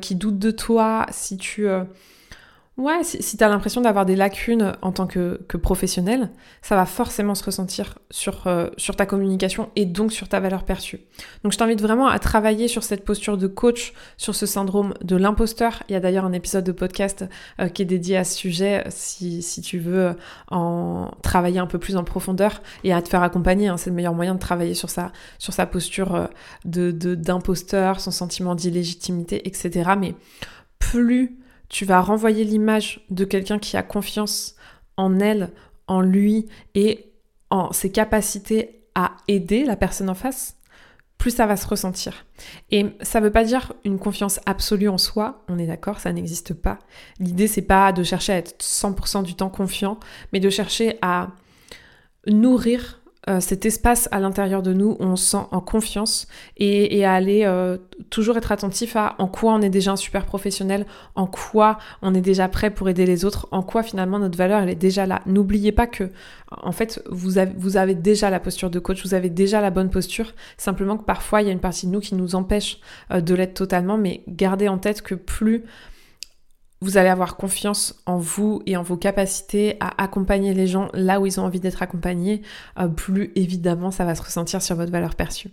qui 0.00 0.14
doute 0.14 0.38
de 0.38 0.52
toi, 0.52 1.04
si 1.10 1.36
tu 1.36 1.66
Ouais, 2.76 3.04
si, 3.04 3.36
tu 3.36 3.44
as 3.44 3.48
l'impression 3.48 3.82
d'avoir 3.82 4.04
des 4.04 4.16
lacunes 4.16 4.72
en 4.82 4.90
tant 4.90 5.06
que, 5.06 5.38
professionnel, 5.62 6.30
ça 6.60 6.74
va 6.74 6.86
forcément 6.86 7.36
se 7.36 7.44
ressentir 7.44 7.98
sur, 8.10 8.48
euh, 8.48 8.68
sur 8.76 8.96
ta 8.96 9.06
communication 9.06 9.70
et 9.76 9.84
donc 9.84 10.12
sur 10.12 10.28
ta 10.28 10.40
valeur 10.40 10.64
perçue. 10.64 10.98
Donc 11.44 11.52
je 11.52 11.58
t'invite 11.58 11.80
vraiment 11.80 12.08
à 12.08 12.18
travailler 12.18 12.66
sur 12.66 12.82
cette 12.82 13.04
posture 13.04 13.38
de 13.38 13.46
coach, 13.46 13.92
sur 14.16 14.34
ce 14.34 14.44
syndrome 14.44 14.92
de 15.02 15.14
l'imposteur. 15.14 15.84
Il 15.88 15.92
y 15.92 15.94
a 15.94 16.00
d'ailleurs 16.00 16.24
un 16.24 16.32
épisode 16.32 16.64
de 16.64 16.72
podcast 16.72 17.24
euh, 17.60 17.68
qui 17.68 17.82
est 17.82 17.84
dédié 17.84 18.16
à 18.16 18.24
ce 18.24 18.36
sujet 18.36 18.82
si, 18.88 19.40
si, 19.40 19.60
tu 19.60 19.78
veux 19.78 20.16
en 20.50 21.12
travailler 21.22 21.60
un 21.60 21.68
peu 21.68 21.78
plus 21.78 21.94
en 21.94 22.02
profondeur 22.02 22.60
et 22.82 22.92
à 22.92 23.00
te 23.02 23.08
faire 23.08 23.22
accompagner. 23.22 23.68
Hein. 23.68 23.76
c'est 23.76 23.90
le 23.90 23.96
meilleur 23.96 24.14
moyen 24.14 24.34
de 24.34 24.40
travailler 24.40 24.74
sur 24.74 24.90
sa, 24.90 25.12
sur 25.38 25.52
sa 25.52 25.66
posture 25.66 26.16
euh, 26.16 26.26
de, 26.64 26.90
d'imposteur, 27.14 28.00
son 28.00 28.10
sentiment 28.10 28.56
d'illégitimité, 28.56 29.46
etc. 29.46 29.92
Mais 29.96 30.16
plus 30.80 31.38
tu 31.74 31.84
vas 31.84 32.00
renvoyer 32.00 32.44
l'image 32.44 33.04
de 33.10 33.24
quelqu'un 33.24 33.58
qui 33.58 33.76
a 33.76 33.82
confiance 33.82 34.54
en 34.96 35.18
elle, 35.18 35.50
en 35.88 36.02
lui 36.02 36.46
et 36.76 37.12
en 37.50 37.72
ses 37.72 37.90
capacités 37.90 38.84
à 38.94 39.16
aider 39.26 39.64
la 39.64 39.74
personne 39.74 40.08
en 40.08 40.14
face, 40.14 40.56
plus 41.18 41.32
ça 41.32 41.46
va 41.46 41.56
se 41.56 41.66
ressentir. 41.66 42.26
Et 42.70 42.86
ça 43.00 43.18
ne 43.18 43.24
veut 43.24 43.32
pas 43.32 43.42
dire 43.42 43.72
une 43.84 43.98
confiance 43.98 44.38
absolue 44.46 44.88
en 44.88 44.98
soi, 44.98 45.44
on 45.48 45.58
est 45.58 45.66
d'accord, 45.66 45.98
ça 45.98 46.12
n'existe 46.12 46.54
pas. 46.54 46.78
L'idée 47.18 47.48
c'est 47.48 47.60
pas 47.60 47.90
de 47.90 48.04
chercher 48.04 48.34
à 48.34 48.36
être 48.36 48.54
100% 48.62 49.24
du 49.24 49.34
temps 49.34 49.50
confiant, 49.50 49.98
mais 50.32 50.38
de 50.38 50.50
chercher 50.50 50.96
à 51.02 51.32
nourrir 52.28 53.02
euh, 53.28 53.40
cet 53.40 53.64
espace 53.64 54.08
à 54.12 54.20
l'intérieur 54.20 54.62
de 54.62 54.72
nous 54.72 54.96
où 55.00 55.04
on 55.04 55.16
se 55.16 55.30
sent 55.30 55.46
en 55.50 55.60
confiance 55.60 56.26
et, 56.58 57.04
à 57.04 57.14
aller 57.14 57.44
euh, 57.44 57.78
toujours 58.10 58.36
être 58.36 58.52
attentif 58.52 58.96
à 58.96 59.14
en 59.18 59.28
quoi 59.28 59.54
on 59.54 59.62
est 59.62 59.70
déjà 59.70 59.92
un 59.92 59.96
super 59.96 60.26
professionnel, 60.26 60.84
en 61.14 61.26
quoi 61.26 61.78
on 62.02 62.14
est 62.14 62.20
déjà 62.20 62.48
prêt 62.48 62.70
pour 62.70 62.88
aider 62.88 63.06
les 63.06 63.24
autres, 63.24 63.48
en 63.50 63.62
quoi 63.62 63.82
finalement 63.82 64.18
notre 64.18 64.36
valeur 64.36 64.60
elle 64.62 64.68
est 64.68 64.74
déjà 64.74 65.06
là. 65.06 65.22
N'oubliez 65.26 65.72
pas 65.72 65.86
que 65.86 66.10
en 66.50 66.72
fait 66.72 67.02
vous 67.10 67.38
avez, 67.38 67.52
vous 67.56 67.76
avez 67.76 67.94
déjà 67.94 68.28
la 68.28 68.40
posture 68.40 68.70
de 68.70 68.78
coach, 68.78 69.02
vous 69.04 69.14
avez 69.14 69.30
déjà 69.30 69.60
la 69.60 69.70
bonne 69.70 69.90
posture, 69.90 70.34
simplement 70.58 70.98
que 70.98 71.04
parfois 71.04 71.40
il 71.40 71.46
y 71.46 71.48
a 71.48 71.52
une 71.52 71.60
partie 71.60 71.86
de 71.86 71.92
nous 71.92 72.00
qui 72.00 72.14
nous 72.14 72.34
empêche 72.34 72.78
euh, 73.10 73.20
de 73.20 73.34
l'être 73.34 73.54
totalement, 73.54 73.96
mais 73.96 74.22
gardez 74.28 74.68
en 74.68 74.78
tête 74.78 75.02
que 75.02 75.14
plus 75.14 75.64
vous 76.80 76.98
allez 76.98 77.08
avoir 77.08 77.36
confiance 77.36 78.02
en 78.06 78.18
vous 78.18 78.62
et 78.66 78.76
en 78.76 78.82
vos 78.82 78.96
capacités 78.96 79.76
à 79.80 80.02
accompagner 80.02 80.54
les 80.54 80.66
gens 80.66 80.88
là 80.92 81.20
où 81.20 81.26
ils 81.26 81.40
ont 81.40 81.44
envie 81.44 81.60
d'être 81.60 81.82
accompagnés, 81.82 82.42
euh, 82.78 82.88
plus 82.88 83.32
évidemment 83.36 83.90
ça 83.90 84.04
va 84.04 84.14
se 84.14 84.22
ressentir 84.22 84.62
sur 84.62 84.76
votre 84.76 84.92
valeur 84.92 85.14
perçue. 85.14 85.50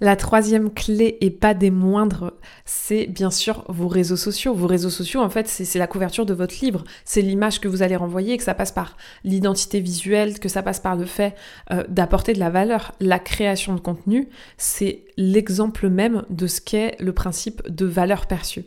La 0.00 0.16
troisième 0.16 0.72
clé 0.72 1.18
et 1.20 1.30
pas 1.30 1.54
des 1.54 1.70
moindres, 1.70 2.32
c'est 2.64 3.06
bien 3.06 3.30
sûr 3.30 3.64
vos 3.68 3.86
réseaux 3.86 4.16
sociaux. 4.16 4.52
Vos 4.52 4.66
réseaux 4.66 4.90
sociaux, 4.90 5.20
en 5.20 5.30
fait, 5.30 5.46
c'est 5.46 5.78
la 5.78 5.86
couverture 5.86 6.26
de 6.26 6.34
votre 6.34 6.56
livre. 6.60 6.82
C'est 7.04 7.22
l'image 7.22 7.60
que 7.60 7.68
vous 7.68 7.82
allez 7.82 7.94
renvoyer, 7.94 8.36
que 8.36 8.42
ça 8.42 8.54
passe 8.54 8.72
par 8.72 8.96
l'identité 9.22 9.78
visuelle, 9.78 10.40
que 10.40 10.48
ça 10.48 10.64
passe 10.64 10.80
par 10.80 10.96
le 10.96 11.06
fait 11.06 11.36
euh, 11.70 11.84
d'apporter 11.88 12.32
de 12.32 12.40
la 12.40 12.50
valeur. 12.50 12.92
La 12.98 13.20
création 13.20 13.74
de 13.74 13.80
contenu, 13.80 14.28
c'est 14.58 15.04
l'exemple 15.16 15.88
même 15.88 16.24
de 16.28 16.48
ce 16.48 16.60
qu'est 16.60 16.96
le 16.98 17.12
principe 17.12 17.62
de 17.68 17.86
valeur 17.86 18.26
perçue. 18.26 18.64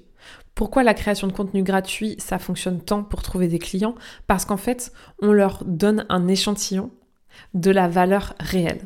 Pourquoi 0.57 0.81
la 0.81 0.95
création 0.95 1.27
de 1.27 1.33
contenu 1.33 1.61
gratuit, 1.61 2.15
ça 2.17 2.39
fonctionne 2.39 2.81
tant 2.81 3.03
pour 3.03 3.21
trouver 3.21 3.47
des 3.47 3.59
clients? 3.59 3.93
Parce 4.25 4.43
qu'en 4.43 4.57
fait, 4.57 4.91
on 5.21 5.31
leur 5.31 5.63
donne 5.65 6.07
un 6.09 6.27
échantillon 6.27 6.89
de 7.53 7.69
la 7.69 7.87
valeur 7.87 8.33
réelle. 8.39 8.81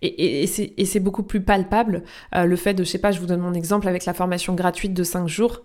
Et, 0.00 0.46
c'est 0.46 1.00
beaucoup 1.00 1.24
plus 1.24 1.42
palpable 1.42 2.04
euh, 2.34 2.46
le 2.46 2.56
fait 2.56 2.72
de, 2.72 2.84
je 2.84 2.88
sais 2.88 2.98
pas, 2.98 3.10
je 3.10 3.20
vous 3.20 3.26
donne 3.26 3.42
mon 3.42 3.52
exemple 3.52 3.86
avec 3.86 4.06
la 4.06 4.14
formation 4.14 4.54
gratuite 4.54 4.94
de 4.94 5.04
5 5.04 5.28
jours. 5.28 5.62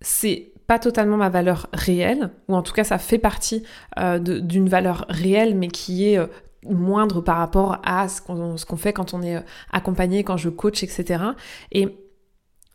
C'est 0.00 0.54
pas 0.66 0.78
totalement 0.78 1.18
ma 1.18 1.28
valeur 1.28 1.68
réelle, 1.74 2.30
ou 2.48 2.56
en 2.56 2.62
tout 2.62 2.72
cas 2.72 2.84
ça 2.84 2.96
fait 2.96 3.18
partie 3.18 3.62
euh, 3.98 4.18
d'une 4.18 4.70
valeur 4.70 5.04
réelle, 5.10 5.54
mais 5.54 5.68
qui 5.68 6.08
est 6.08 6.18
euh, 6.18 6.28
moindre 6.64 7.20
par 7.20 7.36
rapport 7.36 7.78
à 7.84 8.08
ce 8.08 8.22
qu'on 8.22 8.76
fait 8.78 8.94
quand 8.94 9.12
on 9.12 9.20
est 9.20 9.44
accompagné, 9.70 10.24
quand 10.24 10.38
je 10.38 10.48
coach, 10.48 10.82
etc. 10.82 11.24
Et 11.72 12.07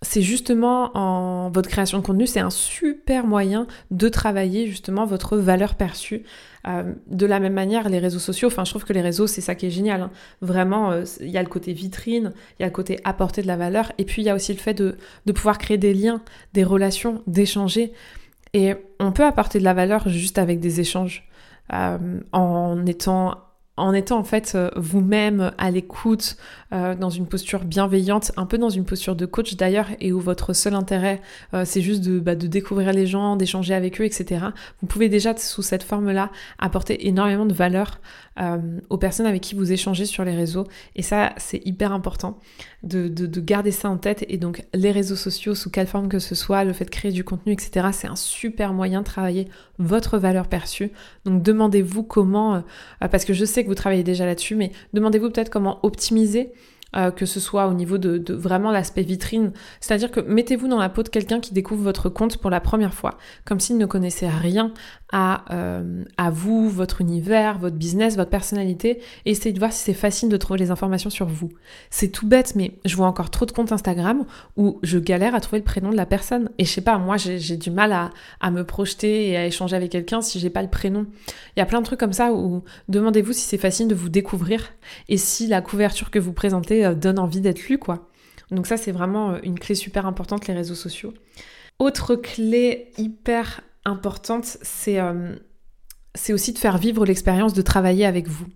c'est 0.04 0.22
justement 0.22 0.96
en 0.96 1.50
votre 1.50 1.70
création 1.70 1.98
de 1.98 2.04
contenu, 2.04 2.28
c'est 2.28 2.40
un 2.40 2.50
super 2.50 3.26
moyen 3.26 3.68
de 3.92 4.10
travailler 4.10 4.68
justement 4.68 5.06
votre 5.06 5.38
valeur 5.38 5.76
perçue. 5.76 6.24
Euh, 6.68 6.94
de 7.08 7.26
la 7.26 7.40
même 7.40 7.54
manière, 7.54 7.90
les 7.90 8.00
réseaux 8.00 8.20
sociaux, 8.20 8.48
enfin 8.48 8.64
je 8.64 8.72
trouve 8.72 8.86
que 8.86 8.94
les 8.94 9.02
réseaux, 9.02 9.28
c'est 9.28 9.42
ça 9.42 9.56
qui 9.56 9.66
est 9.66 9.72
génial. 9.72 10.02
Hein. 10.02 10.12
Vraiment, 10.42 10.92
euh, 10.92 11.04
il 11.20 11.30
y 11.30 11.38
a 11.38 11.44
le 11.44 11.50
côté 11.50 11.74
vitrine, 11.74 12.34
il 12.60 12.62
y 12.62 12.66
a 12.66 12.68
le 12.68 12.74
côté 12.74 13.00
apporter 13.04 13.42
de 13.42 13.48
la 13.48 13.58
valeur, 13.58 13.92
et 13.98 14.06
puis 14.06 14.22
il 14.22 14.26
y 14.26 14.30
a 14.30 14.36
aussi 14.36 14.54
le 14.54 14.60
fait 14.60 14.74
de, 14.74 14.96
pouvoir 15.34 15.58
créer 15.58 15.78
des 15.78 15.94
liens, 15.94 16.22
des 16.54 16.64
relations, 16.64 17.22
d'échanger. 17.28 17.92
Et 18.54 18.76
on 19.00 19.12
peut 19.12 19.26
apporter 19.26 19.60
de 19.60 19.64
la 19.64 19.74
valeur 19.74 20.08
juste 20.08 20.38
avec 20.38 20.60
des 20.60 20.80
échanges, 20.80 21.28
euh, 21.74 22.20
en 22.32 22.86
étant 22.86 23.38
en 23.76 23.94
étant 23.94 24.20
en 24.20 24.24
fait 24.24 24.54
euh, 24.54 24.70
vous-même 24.76 25.52
à 25.58 25.72
l'écoute, 25.72 26.38
euh, 26.74 26.94
dans 26.96 27.10
une 27.10 27.26
posture 27.26 27.66
bienveillante, 27.66 28.32
un 28.38 28.46
peu 28.46 28.60
dans 28.60 28.70
une 28.70 28.86
posture 28.86 29.16
de 29.16 29.26
coach 29.26 29.56
d'ailleurs, 29.56 29.88
et 30.00 30.12
où 30.12 30.20
votre 30.20 30.54
seul 30.54 30.76
intérêt 30.76 31.22
euh, 31.54 31.64
c'est 31.66 31.82
juste 31.82 32.02
de, 32.04 32.20
bah, 32.20 32.36
de, 32.36 32.46
découvrir 32.46 32.94
les 32.94 33.08
gens, 33.08 33.36
d'échanger 33.36 33.74
avec 33.74 34.00
eux, 34.00 34.06
etc. 34.06 34.46
Vous 34.82 34.88
pouvez 34.88 35.10
déjà 35.10 35.36
sous 35.38 35.64
cette 35.64 35.84
forme-là 35.84 36.30
apporter 36.60 37.08
énormément 37.08 37.46
de 37.46 37.54
valeur 37.54 38.00
aux 38.90 38.98
personnes 38.98 39.28
avec 39.28 39.44
qui 39.44 39.54
vous 39.54 39.72
échangez 39.72 40.08
sur 40.08 40.26
les 40.26 40.36
réseaux, 40.36 40.66
et 40.96 41.04
ça 41.04 41.34
c'est 41.38 41.62
hyper 41.68 41.92
important 41.92 42.40
de, 42.82 43.08
de, 43.08 43.28
de, 43.28 43.40
garder 43.40 43.70
ça 43.70 43.92
en 43.92 43.98
tête. 43.98 44.26
Et 44.28 44.38
donc 44.38 44.66
les 44.74 44.90
réseaux 44.90 45.16
sociaux, 45.16 45.54
sous 45.54 45.70
quelle 45.70 45.86
forme 45.86 46.08
que 46.08 46.18
ce 46.18 46.34
soit, 46.34 46.64
le 46.64 46.74
fait 46.74 46.86
de 46.86 46.90
créer 46.90 47.12
du 47.12 47.24
contenu, 47.24 47.54
etc. 47.54 47.90
C'est 47.92 48.08
un 48.08 48.16
super 48.16 48.74
moyen 48.74 49.02
de 49.02 49.06
travailler 49.06 49.48
votre 49.78 50.18
valeur 50.18 50.48
perçue. 50.48 50.92
Donc 51.26 51.44
demandez-vous 51.44 52.02
comment, 52.02 52.64
parce 53.00 53.24
que 53.24 53.34
je 53.34 53.46
sais 53.46 53.63
que 53.64 53.70
vous 53.70 53.76
travaillez 53.76 54.04
déjà 54.04 54.26
là-dessus, 54.26 54.56
mais 54.56 54.72
demandez-vous 54.94 55.30
peut-être 55.30 55.50
comment 55.50 55.80
optimiser 55.84 56.52
euh, 56.96 57.10
que 57.10 57.26
ce 57.26 57.40
soit 57.40 57.68
au 57.68 57.74
niveau 57.74 57.98
de, 57.98 58.20
de 58.20 58.36
vraiment 58.36 58.72
l'aspect 58.72 59.02
vitrine. 59.02 59.52
C'est-à-dire 59.82 60.12
que 60.12 60.20
mettez-vous 60.20 60.68
dans 60.68 60.78
la 60.78 60.90
peau 60.90 61.02
de 61.02 61.10
quelqu'un 61.10 61.40
qui 61.40 61.52
découvre 61.52 61.82
votre 61.82 62.08
compte 62.08 62.38
pour 62.38 62.52
la 62.52 62.60
première 62.60 62.94
fois, 62.94 63.18
comme 63.46 63.60
s'il 63.60 63.80
ne 63.80 63.88
connaissait 63.88 64.30
rien 64.30 64.72
à, 65.14 65.46
euh, 65.54 66.04
à 66.18 66.32
vous, 66.32 66.70
votre 66.70 67.00
univers, 67.00 67.60
votre 67.60 67.76
business, 67.76 68.18
votre 68.18 68.32
personnalité, 68.32 69.00
et 69.26 69.32
essayez 69.32 69.54
de 69.54 69.60
voir 69.60 69.72
si 69.72 69.80
c'est 69.84 69.94
facile 69.94 70.28
de 70.28 70.38
trouver 70.38 70.60
les 70.60 70.72
informations 70.72 71.12
sur 71.12 71.28
vous. 71.28 71.50
C'est 71.92 72.10
tout 72.10 72.28
bête, 72.28 72.56
mais 72.56 72.74
je 72.84 72.96
vois 72.96 73.06
encore 73.06 73.30
trop 73.30 73.46
de 73.46 73.52
comptes 73.52 73.72
Instagram 73.72 74.26
où 74.58 74.80
je 74.82 74.98
galère 74.98 75.36
à 75.36 75.40
trouver 75.40 75.60
le 75.60 75.64
prénom 75.64 75.92
de 75.92 75.96
la 75.96 76.08
personne. 76.08 76.50
Et 76.58 76.66
je 76.66 76.72
sais 76.72 76.82
pas, 76.82 76.98
moi 76.98 77.18
j'ai 77.18 77.58
du 77.58 77.70
mal 77.70 77.94
à, 77.94 78.10
à, 78.42 78.50
me 78.50 78.64
projeter 78.64 79.30
et 79.30 79.38
à 79.38 79.46
échanger 79.46 79.76
avec 79.76 79.92
quelqu'un 79.92 80.22
si 80.22 80.40
j'ai 80.40 80.50
pas 80.50 80.64
le 80.64 80.70
prénom. 80.70 81.06
Il 81.56 81.60
y 81.60 81.62
a 81.62 81.68
plein 81.68 81.80
de 81.80 81.86
trucs 81.86 82.00
comme 82.00 82.14
ça 82.14 82.34
où 82.34 82.64
demandez-vous 82.90 83.34
si 83.34 83.42
c'est 83.42 83.60
facile 83.60 83.88
de 83.88 83.96
vous 83.96 84.10
découvrir 84.10 84.72
et 85.10 85.18
si 85.18 85.46
la 85.46 85.62
couverture 85.62 86.10
que 86.10 86.20
vous 86.20 86.34
présentez 86.34 86.86
euh, 86.86 86.96
donne 86.96 87.20
envie 87.20 87.42
d'être 87.42 87.68
lu, 87.68 87.78
quoi. 87.78 88.10
Donc 88.50 88.66
ça, 88.66 88.78
c'est 88.78 88.92
vraiment 88.92 89.32
euh, 89.32 89.40
une 89.44 89.60
clé 89.60 89.76
super 89.76 90.08
importante, 90.08 90.48
les 90.48 90.56
réseaux 90.56 90.76
sociaux. 90.76 91.14
Autre 91.78 92.16
clé 92.16 92.92
hyper 92.98 93.62
importante, 93.86 94.58
c'est 94.62 95.00
euh, 95.00 95.36
aussi 96.30 96.54
de 96.54 96.58
faire 96.58 96.78
vivre 96.78 97.06
l'expérience 97.06 97.54
de 97.54 97.62
travailler 97.62 98.06
avec 98.06 98.28
vous. 98.28 98.48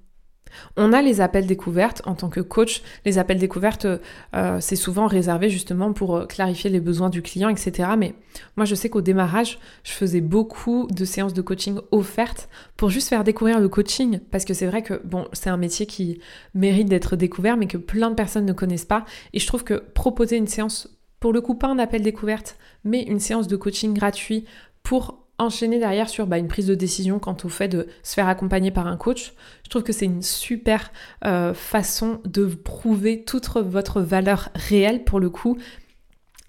On 0.76 0.94
a 0.94 1.02
les 1.02 1.22
appels 1.22 1.46
découvertes 1.46 2.02
en 2.06 2.16
tant 2.16 2.30
que 2.30 2.40
coach. 2.40 2.82
Les 3.06 3.18
appels 3.18 3.38
découvertes, 3.38 3.88
euh, 4.36 4.58
c'est 4.60 4.76
souvent 4.76 5.08
réservé 5.08 5.50
justement 5.50 5.94
pour 5.94 6.16
euh, 6.16 6.26
clarifier 6.26 6.70
les 6.70 6.80
besoins 6.80 7.10
du 7.10 7.22
client, 7.22 7.50
etc. 7.50 7.90
Mais 7.98 8.16
moi, 8.56 8.66
je 8.66 8.76
sais 8.76 8.90
qu'au 8.90 9.02
démarrage, 9.02 9.60
je 9.84 9.92
faisais 9.92 10.22
beaucoup 10.22 10.88
de 10.90 11.06
séances 11.06 11.34
de 11.34 11.42
coaching 11.42 11.80
offertes 11.92 12.50
pour 12.76 12.90
juste 12.90 13.10
faire 13.10 13.24
découvrir 13.24 13.60
le 13.60 13.70
coaching. 13.70 14.20
Parce 14.32 14.46
que 14.46 14.54
c'est 14.54 14.68
vrai 14.68 14.82
que, 14.82 15.02
bon, 15.04 15.28
c'est 15.34 15.50
un 15.50 15.58
métier 15.58 15.86
qui 15.86 16.20
mérite 16.54 16.90
d'être 16.90 17.16
découvert, 17.16 17.58
mais 17.58 17.68
que 17.68 17.78
plein 17.78 18.10
de 18.10 18.16
personnes 18.16 18.46
ne 18.46 18.54
connaissent 18.54 18.86
pas. 18.86 19.06
Et 19.34 19.40
je 19.40 19.48
trouve 19.48 19.64
que 19.64 19.76
proposer 19.76 20.38
une 20.38 20.48
séance, 20.48 20.90
pour 21.20 21.34
le 21.34 21.42
coup, 21.42 21.56
pas 21.56 21.68
un 21.68 21.80
appel 21.80 22.02
découverte, 22.02 22.58
mais 22.84 23.04
une 23.04 23.20
séance 23.20 23.48
de 23.48 23.56
coaching 23.56 23.94
gratuit 23.94 24.46
pour 24.88 25.28
enchaîner 25.38 25.80
derrière 25.80 26.08
sur 26.08 26.28
bah, 26.28 26.38
une 26.38 26.48
prise 26.48 26.68
de 26.68 26.74
décision 26.74 27.20
quant 27.20 27.36
au 27.44 27.50
fait 27.50 27.68
de 27.68 27.88
se 28.04 28.14
faire 28.14 28.30
accompagner 28.30 28.72
par 28.72 28.88
un 28.88 28.96
coach. 28.96 29.34
Je 29.66 29.70
trouve 29.70 29.84
que 29.84 29.92
c'est 29.92 30.06
une 30.06 30.22
super 30.22 30.94
euh, 31.26 31.54
façon 31.54 32.22
de 32.24 32.46
prouver 32.46 33.26
toute 33.26 33.50
votre 33.58 34.00
valeur 34.00 34.48
réelle 34.56 35.04
pour 35.04 35.20
le 35.20 35.30
coup 35.30 35.58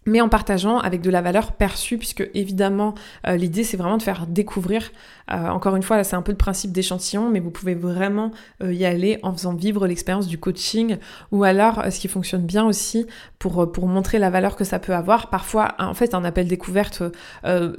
mais 0.08 0.20
en 0.20 0.28
partageant 0.28 0.78
avec 0.78 1.00
de 1.02 1.10
la 1.10 1.22
valeur 1.22 1.52
perçue, 1.52 1.98
puisque 1.98 2.28
évidemment 2.34 2.94
euh, 3.26 3.36
l'idée 3.36 3.62
c'est 3.62 3.76
vraiment 3.76 3.98
de 3.98 4.02
faire 4.02 4.26
découvrir, 4.26 4.90
euh, 5.30 5.48
encore 5.48 5.76
une 5.76 5.82
fois 5.82 5.96
là 5.96 6.04
c'est 6.04 6.16
un 6.16 6.22
peu 6.22 6.32
le 6.32 6.38
principe 6.38 6.72
d'échantillon, 6.72 7.28
mais 7.28 7.40
vous 7.40 7.50
pouvez 7.50 7.74
vraiment 7.74 8.32
euh, 8.62 8.72
y 8.72 8.84
aller 8.84 9.18
en 9.22 9.32
faisant 9.32 9.54
vivre 9.54 9.86
l'expérience 9.86 10.26
du 10.26 10.38
coaching, 10.38 10.96
ou 11.30 11.44
alors 11.44 11.84
ce 11.90 12.00
qui 12.00 12.08
fonctionne 12.08 12.42
bien 12.42 12.66
aussi 12.66 13.06
pour, 13.38 13.70
pour 13.70 13.86
montrer 13.86 14.18
la 14.18 14.30
valeur 14.30 14.56
que 14.56 14.64
ça 14.64 14.78
peut 14.78 14.94
avoir, 14.94 15.30
parfois 15.30 15.74
en 15.78 15.94
fait 15.94 16.14
un 16.14 16.24
appel 16.24 16.48
découverte 16.48 17.02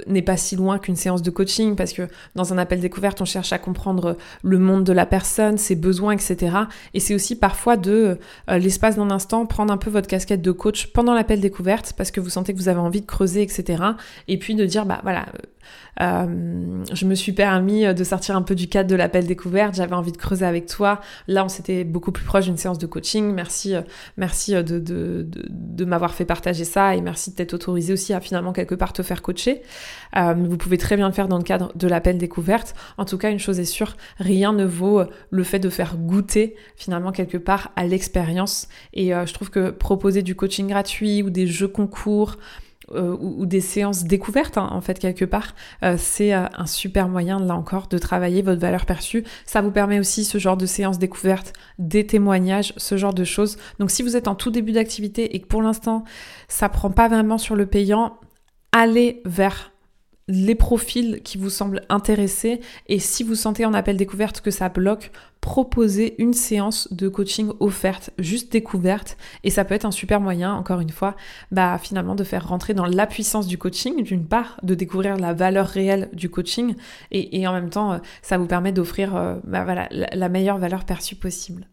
n'est 0.06 0.22
pas 0.22 0.36
si 0.36 0.56
loin 0.56 0.78
qu'une 0.78 0.96
séance 0.96 1.22
de 1.22 1.30
coaching, 1.30 1.76
parce 1.76 1.92
que 1.92 2.08
dans 2.34 2.52
un 2.52 2.58
appel 2.58 2.80
découverte 2.80 3.20
on 3.20 3.24
cherche 3.24 3.52
à 3.52 3.58
comprendre 3.58 4.16
le 4.42 4.58
monde 4.58 4.84
de 4.84 4.92
la 4.92 5.06
personne, 5.06 5.58
ses 5.58 5.74
besoins, 5.74 6.12
etc. 6.12 6.56
Et 6.94 7.00
c'est 7.00 7.14
aussi 7.14 7.36
parfois 7.36 7.76
de 7.76 8.18
l'espace 8.48 8.96
d'un 8.96 9.10
instant 9.10 9.44
prendre 9.46 9.72
un 9.72 9.76
peu 9.76 9.90
votre 9.90 10.06
casquette 10.06 10.42
de 10.42 10.52
coach 10.52 10.86
pendant 10.92 11.14
l'appel 11.14 11.40
découverte, 11.40 11.92
parce 11.96 12.10
que 12.10 12.19
vous 12.20 12.30
sentez 12.30 12.52
que 12.52 12.58
vous 12.58 12.68
avez 12.68 12.80
envie 12.80 13.00
de 13.00 13.06
creuser, 13.06 13.42
etc. 13.42 13.82
Et 14.28 14.38
puis 14.38 14.54
de 14.54 14.64
dire, 14.64 14.86
bah 14.86 15.00
voilà, 15.02 15.26
euh, 16.00 16.84
je 16.92 17.04
me 17.06 17.14
suis 17.14 17.32
permis 17.32 17.92
de 17.94 18.04
sortir 18.04 18.36
un 18.36 18.42
peu 18.42 18.54
du 18.54 18.68
cadre 18.68 18.88
de 18.88 18.94
l'appel 18.94 19.26
découverte, 19.26 19.74
j'avais 19.74 19.94
envie 19.94 20.12
de 20.12 20.16
creuser 20.16 20.46
avec 20.46 20.66
toi. 20.66 21.00
Là, 21.28 21.44
on 21.44 21.48
s'était 21.48 21.84
beaucoup 21.84 22.12
plus 22.12 22.24
proche 22.24 22.44
d'une 22.44 22.56
séance 22.56 22.78
de 22.78 22.86
coaching. 22.86 23.32
Merci, 23.32 23.74
euh, 23.74 23.82
merci 24.16 24.54
de, 24.54 25.84
m'avoir 25.84 26.14
fait 26.14 26.24
partager 26.24 26.64
ça 26.64 26.94
et 26.94 27.00
merci 27.00 27.30
de 27.30 27.36
t'être 27.36 27.54
autorisé 27.54 27.92
aussi 27.92 28.12
à 28.12 28.20
finalement 28.20 28.52
quelque 28.52 28.74
part 28.74 28.92
te 28.92 29.02
faire 29.02 29.22
coacher. 29.22 29.62
Euh, 30.16 30.34
vous 30.34 30.56
pouvez 30.56 30.78
très 30.78 30.96
bien 30.96 31.08
le 31.08 31.14
faire 31.14 31.28
dans 31.28 31.38
le 31.38 31.44
cadre 31.44 31.72
de 31.74 31.88
l'appel 31.88 32.18
découverte. 32.18 32.74
En 32.96 33.04
tout 33.04 33.18
cas, 33.18 33.30
une 33.30 33.38
chose 33.38 33.58
est 33.60 33.64
sûre, 33.64 33.96
rien 34.18 34.52
ne 34.52 34.64
vaut 34.64 35.02
le 35.30 35.42
fait 35.42 35.58
de 35.58 35.68
faire 35.68 35.96
goûter 35.96 36.54
finalement 36.76 37.12
quelque 37.12 37.38
part 37.38 37.72
à 37.76 37.84
l'expérience. 37.84 38.68
Et 38.92 39.10
je 39.10 39.32
trouve 39.32 39.50
que 39.50 39.70
proposer 39.70 40.22
du 40.22 40.34
coaching 40.34 40.68
gratuit 40.68 41.22
ou 41.22 41.30
des 41.30 41.46
jeux 41.46 41.68
concours, 41.68 42.36
euh, 42.92 43.16
ou, 43.20 43.46
des 43.46 43.60
séances 43.60 44.04
découvertes, 44.04 44.58
hein, 44.58 44.68
en 44.72 44.80
fait, 44.80 44.98
quelque 44.98 45.24
part, 45.24 45.54
euh, 45.84 45.94
c'est 45.98 46.34
euh, 46.34 46.46
un 46.56 46.66
super 46.66 47.08
moyen, 47.08 47.38
là 47.38 47.54
encore, 47.54 47.86
de 47.86 47.98
travailler 47.98 48.42
votre 48.42 48.60
valeur 48.60 48.84
perçue. 48.84 49.24
Ça 49.46 49.62
vous 49.62 49.70
permet 49.70 50.00
aussi 50.00 50.24
ce 50.24 50.38
genre 50.38 50.56
de 50.56 50.66
séances 50.66 50.98
découvertes, 50.98 51.52
des 51.78 52.06
témoignages, 52.06 52.72
ce 52.76 52.96
genre 52.96 53.14
de 53.14 53.24
choses. 53.24 53.58
Donc 53.78 53.90
si 53.90 54.02
vous 54.02 54.16
êtes 54.16 54.28
en 54.28 54.34
tout 54.34 54.50
début 54.50 54.72
d'activité 54.72 55.36
et 55.36 55.40
que 55.40 55.46
pour 55.46 55.62
l'instant, 55.62 56.04
ça 56.48 56.68
prend 56.68 56.90
pas 56.90 57.08
vraiment 57.08 57.38
sur 57.38 57.54
le 57.54 57.66
payant, 57.66 58.18
allez 58.72 59.22
vers 59.24 59.72
les 60.30 60.54
profils 60.54 61.20
qui 61.22 61.38
vous 61.38 61.50
semblent 61.50 61.82
intéressés. 61.88 62.60
Et 62.88 62.98
si 62.98 63.24
vous 63.24 63.34
sentez 63.34 63.66
en 63.66 63.74
appel 63.74 63.96
découverte 63.96 64.40
que 64.40 64.50
ça 64.50 64.68
bloque, 64.68 65.10
proposez 65.40 66.14
une 66.18 66.34
séance 66.34 66.92
de 66.92 67.08
coaching 67.08 67.50
offerte, 67.58 68.10
juste 68.18 68.52
découverte. 68.52 69.16
Et 69.42 69.50
ça 69.50 69.64
peut 69.64 69.74
être 69.74 69.84
un 69.84 69.90
super 69.90 70.20
moyen, 70.20 70.54
encore 70.54 70.80
une 70.80 70.90
fois, 70.90 71.16
bah 71.50 71.78
finalement 71.78 72.14
de 72.14 72.24
faire 72.24 72.48
rentrer 72.48 72.74
dans 72.74 72.86
la 72.86 73.06
puissance 73.06 73.46
du 73.46 73.58
coaching 73.58 74.02
d'une 74.04 74.24
part, 74.24 74.58
de 74.62 74.74
découvrir 74.74 75.16
la 75.16 75.34
valeur 75.34 75.66
réelle 75.66 76.08
du 76.12 76.30
coaching. 76.30 76.76
Et, 77.10 77.46
en 77.46 77.52
même 77.52 77.70
temps 77.70 77.92
euh, 77.92 77.98
ça 78.22 78.38
vous 78.38 78.46
permet 78.46 78.72
d'offrir 78.72 79.16
euh, 79.16 79.36
bah 79.44 79.64
voilà, 79.64 79.88
la 79.90 80.28
meilleure 80.28 80.58
valeur 80.58 80.84
perçue 80.84 81.16
possible. 81.16 81.66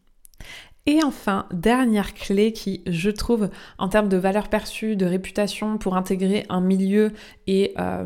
Et 0.87 1.03
enfin, 1.03 1.45
dernière 1.51 2.13
clé 2.13 2.53
qui, 2.53 2.81
je 2.87 3.09
trouve, 3.09 3.49
en 3.77 3.89
termes 3.89 4.07
de 4.07 4.15
valeur 4.15 4.47
perçue, 4.47 4.95
de 4.95 5.05
réputation, 5.05 5.77
pour 5.77 5.97
intégrer 5.97 6.45
un 6.47 6.61
milieu 6.61 7.11
et 7.45 7.73
euh, 7.77 8.05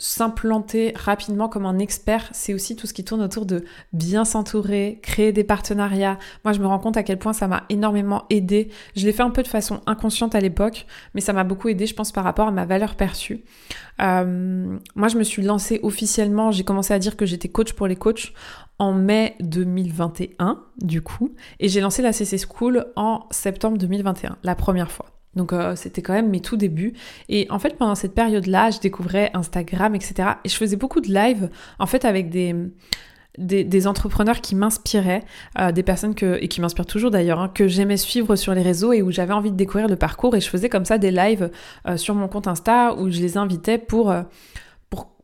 s'implanter 0.00 0.94
rapidement 0.96 1.48
comme 1.48 1.66
un 1.66 1.78
expert, 1.78 2.28
c'est 2.32 2.54
aussi 2.54 2.74
tout 2.74 2.86
ce 2.86 2.94
qui 2.94 3.04
tourne 3.04 3.20
autour 3.20 3.44
de 3.44 3.64
bien 3.92 4.24
s'entourer, 4.24 4.98
créer 5.02 5.30
des 5.30 5.44
partenariats. 5.44 6.18
Moi, 6.44 6.52
je 6.54 6.58
me 6.58 6.66
rends 6.66 6.78
compte 6.78 6.96
à 6.96 7.02
quel 7.02 7.18
point 7.18 7.34
ça 7.34 7.46
m'a 7.46 7.64
énormément 7.68 8.24
aidé. 8.30 8.70
Je 8.96 9.04
l'ai 9.06 9.12
fait 9.12 9.22
un 9.22 9.30
peu 9.30 9.42
de 9.42 9.48
façon 9.48 9.82
inconsciente 9.86 10.34
à 10.34 10.40
l'époque, 10.40 10.86
mais 11.14 11.20
ça 11.20 11.34
m'a 11.34 11.44
beaucoup 11.44 11.68
aidé, 11.68 11.86
je 11.86 11.94
pense, 11.94 12.12
par 12.12 12.24
rapport 12.24 12.48
à 12.48 12.50
ma 12.50 12.64
valeur 12.64 12.94
perçue. 12.94 13.44
Euh, 14.00 14.78
moi, 14.96 15.08
je 15.08 15.18
me 15.18 15.22
suis 15.22 15.42
lancée 15.42 15.80
officiellement, 15.82 16.50
j'ai 16.50 16.64
commencé 16.64 16.94
à 16.94 16.98
dire 16.98 17.16
que 17.16 17.26
j'étais 17.26 17.48
coach 17.48 17.74
pour 17.74 17.86
les 17.86 17.96
coachs 17.96 18.32
en 18.78 18.94
mai 18.94 19.36
2021, 19.40 20.64
du 20.78 21.02
coup, 21.02 21.34
et 21.60 21.68
j'ai 21.68 21.82
lancé 21.82 22.00
la 22.00 22.14
CC 22.14 22.38
School 22.38 22.86
en 22.96 23.26
septembre 23.30 23.76
2021, 23.76 24.38
la 24.42 24.54
première 24.54 24.90
fois. 24.90 25.19
Donc 25.36 25.52
euh, 25.52 25.76
c'était 25.76 26.02
quand 26.02 26.12
même 26.12 26.30
mes 26.30 26.40
tout 26.40 26.56
débuts. 26.56 26.94
Et 27.28 27.46
en 27.50 27.58
fait 27.58 27.76
pendant 27.76 27.94
cette 27.94 28.14
période-là, 28.14 28.70
je 28.70 28.80
découvrais 28.80 29.30
Instagram, 29.34 29.94
etc. 29.94 30.30
Et 30.44 30.48
je 30.48 30.56
faisais 30.56 30.76
beaucoup 30.76 31.00
de 31.00 31.12
lives, 31.12 31.50
en 31.78 31.86
fait 31.86 32.04
avec 32.04 32.30
des, 32.30 32.54
des, 33.38 33.86
entrepreneurs 33.86 34.40
qui 34.40 34.54
m'inspiraient, 34.54 35.24
euh, 35.58 35.72
des 35.72 35.82
personnes 35.82 36.14
que, 36.14 36.38
et 36.40 36.48
qui 36.48 36.60
m'inspirent 36.60 36.86
toujours 36.86 37.10
d'ailleurs, 37.10 37.38
hein, 37.38 37.50
que 37.52 37.68
j'aimais 37.68 37.96
suivre 37.96 38.36
sur 38.36 38.54
les 38.54 38.62
réseaux 38.62 38.92
et 38.92 39.02
où 39.02 39.10
j'avais 39.10 39.32
envie 39.32 39.52
de 39.52 39.56
découvrir 39.56 39.88
le 39.88 39.96
parcours. 39.96 40.34
Et 40.36 40.40
je 40.40 40.48
faisais 40.48 40.68
comme 40.68 40.84
ça 40.84 40.98
des 40.98 41.10
lives 41.10 41.50
euh, 41.86 41.96
sur 41.96 42.14
mon 42.14 42.28
compte 42.28 42.48
Insta 42.48 42.94
où 42.94 43.10
je 43.10 43.20
les 43.20 43.36
invitais 43.36 43.78
pour 43.78 44.12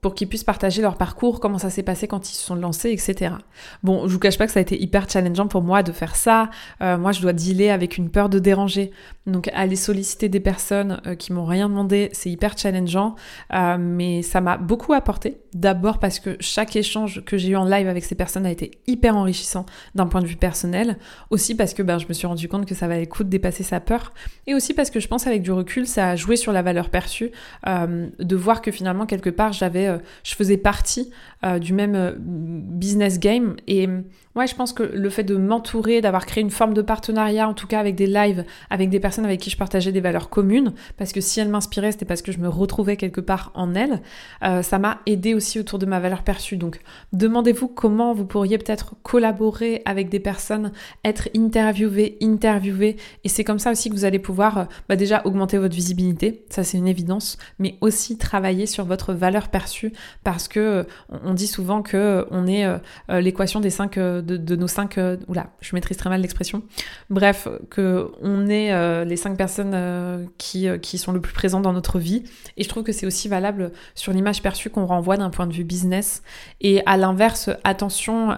pour 0.07 0.15
qu'ils 0.15 0.29
puissent 0.29 0.45
partager 0.45 0.83
leur 0.83 0.95
parcours, 0.95 1.41
comment 1.41 1.59
ça 1.59 1.69
s'est 1.69 1.83
passé 1.83 2.07
quand 2.07 2.31
ils 2.31 2.35
se 2.35 2.41
sont 2.41 2.55
lancés, 2.55 2.93
etc. 2.93 3.35
Bon, 3.83 4.07
je 4.07 4.13
vous 4.13 4.21
cache 4.21 4.39
pas 4.39 4.47
que 4.47 4.53
ça 4.53 4.61
a 4.61 4.63
été 4.63 4.81
hyper 4.81 5.11
challengeant 5.11 5.49
pour 5.49 5.63
moi 5.63 5.83
de 5.83 5.91
faire 5.91 6.15
ça. 6.15 6.49
Euh, 6.81 6.97
moi, 6.97 7.11
je 7.11 7.21
dois 7.21 7.33
dealer 7.33 7.71
avec 7.71 7.99
une 7.99 8.09
peur 8.09 8.29
de 8.29 8.39
déranger. 8.39 8.93
Donc, 9.27 9.51
aller 9.53 9.75
solliciter 9.75 10.29
des 10.29 10.39
personnes 10.39 11.01
euh, 11.09 11.17
qui 11.17 11.33
m'ont 11.33 11.45
rien 11.45 11.69
demandé, 11.69 12.09
c'est 12.13 12.31
hyper 12.31 12.57
challengeant. 12.57 13.17
Euh, 13.53 13.79
mais 13.81 14.23
ça 14.23 14.41
m'a 14.41 14.59
beaucoup 14.59 14.93
apporté. 14.93 15.41
D'abord 15.55 15.99
parce 15.99 16.21
que 16.21 16.37
chaque 16.39 16.77
échange 16.77 17.25
que 17.25 17.37
j'ai 17.37 17.49
eu 17.49 17.57
en 17.57 17.65
live 17.65 17.89
avec 17.89 18.05
ces 18.05 18.15
personnes 18.15 18.47
a 18.47 18.53
été 18.53 18.79
hyper 18.87 19.17
enrichissant 19.17 19.67
d'un 19.97 20.07
point 20.07 20.21
de 20.21 20.27
vue 20.29 20.37
personnel. 20.37 20.99
Aussi 21.31 21.57
parce 21.57 21.75
que 21.75 21.83
ben, 21.83 21.99
je 21.99 22.07
me 22.07 22.13
suis 22.13 22.29
rendu 22.29 22.49
compte 22.49 22.65
que 22.65 22.77
ça 22.77 22.87
valait 22.87 23.01
le 23.01 23.07
coup 23.09 23.25
de 23.25 23.29
dépasser 23.29 23.65
sa 23.65 23.81
peur. 23.81 24.13
Et 24.47 24.55
aussi 24.55 24.73
parce 24.73 24.91
que 24.91 25.01
je 25.01 25.09
pense 25.09 25.27
avec 25.27 25.43
du 25.43 25.51
recul, 25.51 25.85
ça 25.85 26.11
a 26.11 26.15
joué 26.15 26.37
sur 26.37 26.53
la 26.53 26.63
valeur 26.63 26.91
perçue. 26.91 27.33
de 27.67 28.37
voir 28.37 28.63
que 28.63 28.71
finalement, 28.71 29.05
quelque 29.05 29.31
part, 29.31 29.53
j'avais 29.53 29.96
je 30.25 30.35
faisais 30.35 30.57
partie 30.57 31.11
euh, 31.45 31.59
du 31.59 31.73
même 31.73 31.95
euh, 31.95 32.13
business 32.19 33.19
game. 33.19 33.57
Et 33.67 33.89
Ouais, 34.37 34.47
je 34.47 34.55
pense 34.55 34.75
que 34.75 34.83
le 34.83 35.09
fait 35.09 35.25
de 35.25 35.35
m'entourer, 35.35 36.03
d'avoir 36.03 36.27
créé 36.27 36.43
une 36.43 36.51
forme 36.51 36.75
de 36.75 36.83
partenariat, 36.83 37.49
en 37.49 37.55
tout 37.55 37.67
cas 37.67 37.81
avec 37.81 37.95
des 37.95 38.07
lives, 38.07 38.45
avec 38.69 38.91
des 38.91 39.01
personnes 39.01 39.25
avec 39.25 39.41
qui 39.41 39.49
je 39.49 39.57
partageais 39.57 39.93
des 39.93 40.03
valeurs 40.03 40.29
communes, 40.29 40.75
parce 40.99 41.13
que 41.13 41.23
si 41.23 41.41
elle 41.41 41.49
m'inspirait, 41.49 41.91
c'était 41.91 42.05
parce 42.05 42.21
que 42.21 42.33
je 42.33 42.39
me 42.39 42.49
retrouvais 42.49 42.99
quelque 42.99 43.23
part 43.23 43.51
en 43.55 43.75
elle, 43.75 44.03
euh, 44.45 44.61
ça 44.61 44.79
m'a 44.79 45.01
aidé 45.07 45.33
aussi 45.33 45.59
autour 45.59 45.79
de 45.79 45.87
ma 45.87 46.01
valeur 46.01 46.23
perçue. 46.23 46.59
Donc, 46.59 46.81
demandez-vous 47.15 47.67
comment 47.67 48.13
vous 48.13 48.27
pourriez 48.27 48.59
peut-être 48.59 48.95
collaborer 49.03 49.81
avec 49.87 50.11
des 50.11 50.21
personnes, 50.21 50.71
être 51.03 51.31
interviewé, 51.35 52.19
interviewé, 52.23 52.99
et 53.25 53.31
c'est 53.31 53.43
comme 53.43 53.59
ça 53.59 53.71
aussi 53.71 53.89
que 53.89 53.95
vous 53.95 54.05
allez 54.05 54.19
pouvoir 54.19 54.59
euh, 54.59 54.65
bah 54.91 54.97
déjà 54.97 55.23
augmenter 55.25 55.57
votre 55.57 55.75
visibilité, 55.75 56.45
ça 56.51 56.63
c'est 56.63 56.77
une 56.77 56.89
évidence, 56.89 57.39
mais 57.59 57.79
aussi 57.81 58.19
travailler 58.19 58.67
sur 58.67 58.85
votre 58.85 59.15
valeur 59.15 59.49
perçue, 59.49 59.95
parce 60.25 60.47
que 60.47 60.61
euh, 60.61 60.85
on 61.25 61.33
dit 61.33 61.47
souvent 61.47 61.81
que 61.81 62.27
on 62.31 62.47
est 62.47 62.67
l'équation 63.09 63.61
des 63.61 63.71
cinq 63.71 63.97
de, 64.27 64.57
nos 64.57 64.69
cinq, 64.69 64.99
euh, 64.99 65.17
oula, 65.29 65.51
je 65.61 65.75
maîtrise 65.75 65.97
très 65.97 66.11
mal 66.11 66.21
l'expression. 66.21 66.63
Bref, 67.11 67.49
que 67.71 68.11
on 68.21 68.49
est 68.49 68.73
euh, 68.73 69.05
les 69.05 69.17
cinq 69.17 69.37
personnes 69.37 69.73
euh, 69.75 70.25
qui, 70.39 70.67
qui 70.83 70.99
sont 70.99 71.13
le 71.13 71.21
plus 71.21 71.33
présentes 71.33 71.63
dans 71.63 71.73
notre 71.73 71.99
vie. 71.99 72.25
Et 72.57 72.65
je 72.65 72.69
trouve 72.69 72.83
que 72.83 72.93
c'est 72.93 73.07
aussi 73.07 73.29
valable 73.29 73.73
sur 73.95 74.13
l'image 74.13 74.43
perçue 74.43 74.71
qu'on 74.71 74.87
renvoie 74.87 75.17
d'un 75.17 75.31
point 75.31 75.47
de 75.47 75.53
vue 75.53 75.65
business. 75.65 76.23
Et 76.61 76.83
à 76.87 76.97
l'inverse, 76.97 77.51
attention 77.65 78.35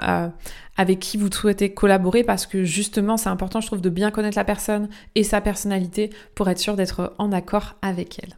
avec 0.77 1.01
qui 1.01 1.17
vous 1.17 1.31
souhaitez 1.31 1.75
collaborer 1.75 2.23
parce 2.23 2.47
que 2.47 2.65
justement 2.65 3.17
c'est 3.17 3.29
important 3.29 3.61
je 3.61 3.67
trouve 3.67 3.81
de 3.81 3.91
bien 3.91 4.11
connaître 4.11 4.39
la 4.39 4.45
personne 4.45 4.89
et 5.17 5.25
sa 5.25 5.41
personnalité 5.41 6.11
pour 6.35 6.49
être 6.49 6.59
sûr 6.59 6.77
d'être 6.77 7.15
en 7.19 7.33
accord 7.33 7.75
avec 7.83 8.21
elle. 8.23 8.37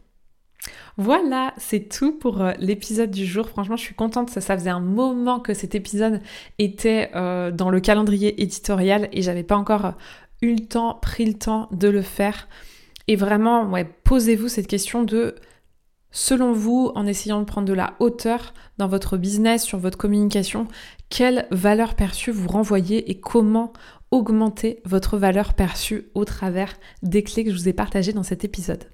Voilà, 0.97 1.53
c'est 1.57 1.89
tout 1.89 2.11
pour 2.11 2.41
euh, 2.41 2.51
l'épisode 2.59 3.11
du 3.11 3.25
jour. 3.25 3.47
Franchement, 3.49 3.77
je 3.77 3.81
suis 3.81 3.95
contente. 3.95 4.29
Ça, 4.29 4.41
faisait 4.41 4.69
un 4.69 4.79
moment 4.79 5.39
que 5.39 5.53
cet 5.53 5.73
épisode 5.75 6.21
était 6.59 7.09
euh, 7.15 7.51
dans 7.51 7.69
le 7.69 7.79
calendrier 7.79 8.41
éditorial 8.41 9.09
et 9.11 9.21
j'avais 9.21 9.43
pas 9.43 9.55
encore 9.55 9.85
euh, 9.85 9.91
eu 10.41 10.53
le 10.53 10.65
temps, 10.65 10.95
pris 10.95 11.25
le 11.25 11.33
temps 11.33 11.69
de 11.71 11.87
le 11.87 12.01
faire. 12.01 12.47
Et 13.07 13.15
vraiment, 13.15 13.71
posez-vous 14.03 14.47
cette 14.47 14.67
question 14.67 15.03
de, 15.03 15.35
selon 16.11 16.53
vous, 16.53 16.91
en 16.95 17.07
essayant 17.07 17.39
de 17.39 17.45
prendre 17.45 17.67
de 17.67 17.73
la 17.73 17.95
hauteur 17.99 18.53
dans 18.77 18.87
votre 18.87 19.17
business, 19.17 19.63
sur 19.63 19.79
votre 19.79 19.97
communication, 19.97 20.67
quelle 21.09 21.47
valeur 21.51 21.95
perçue 21.95 22.31
vous 22.31 22.47
renvoyez 22.47 23.09
et 23.09 23.19
comment 23.19 23.73
augmenter 24.11 24.81
votre 24.85 25.17
valeur 25.17 25.53
perçue 25.55 26.09
au 26.13 26.25
travers 26.25 26.73
des 27.01 27.23
clés 27.23 27.43
que 27.43 27.51
je 27.51 27.57
vous 27.57 27.69
ai 27.69 27.73
partagées 27.73 28.13
dans 28.13 28.23
cet 28.23 28.45
épisode? 28.45 28.85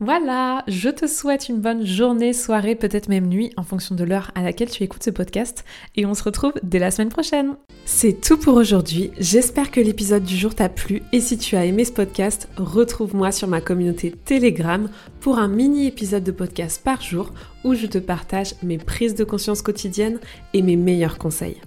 Voilà, 0.00 0.62
je 0.68 0.90
te 0.90 1.08
souhaite 1.08 1.48
une 1.48 1.60
bonne 1.60 1.84
journée, 1.84 2.32
soirée, 2.32 2.76
peut-être 2.76 3.08
même 3.08 3.26
nuit, 3.26 3.52
en 3.56 3.64
fonction 3.64 3.96
de 3.96 4.04
l'heure 4.04 4.30
à 4.36 4.42
laquelle 4.42 4.70
tu 4.70 4.84
écoutes 4.84 5.02
ce 5.02 5.10
podcast, 5.10 5.64
et 5.96 6.06
on 6.06 6.14
se 6.14 6.22
retrouve 6.22 6.52
dès 6.62 6.78
la 6.78 6.92
semaine 6.92 7.08
prochaine. 7.08 7.56
C'est 7.84 8.20
tout 8.20 8.38
pour 8.38 8.54
aujourd'hui, 8.54 9.10
j'espère 9.18 9.72
que 9.72 9.80
l'épisode 9.80 10.22
du 10.22 10.36
jour 10.36 10.54
t'a 10.54 10.68
plu, 10.68 11.02
et 11.12 11.20
si 11.20 11.36
tu 11.36 11.56
as 11.56 11.64
aimé 11.64 11.84
ce 11.84 11.92
podcast, 11.92 12.48
retrouve-moi 12.56 13.32
sur 13.32 13.48
ma 13.48 13.60
communauté 13.60 14.12
Telegram 14.12 14.88
pour 15.20 15.40
un 15.40 15.48
mini 15.48 15.88
épisode 15.88 16.22
de 16.22 16.32
podcast 16.32 16.80
par 16.84 17.02
jour 17.02 17.32
où 17.64 17.74
je 17.74 17.86
te 17.86 17.98
partage 17.98 18.54
mes 18.62 18.78
prises 18.78 19.16
de 19.16 19.24
conscience 19.24 19.62
quotidiennes 19.62 20.20
et 20.54 20.62
mes 20.62 20.76
meilleurs 20.76 21.18
conseils. 21.18 21.60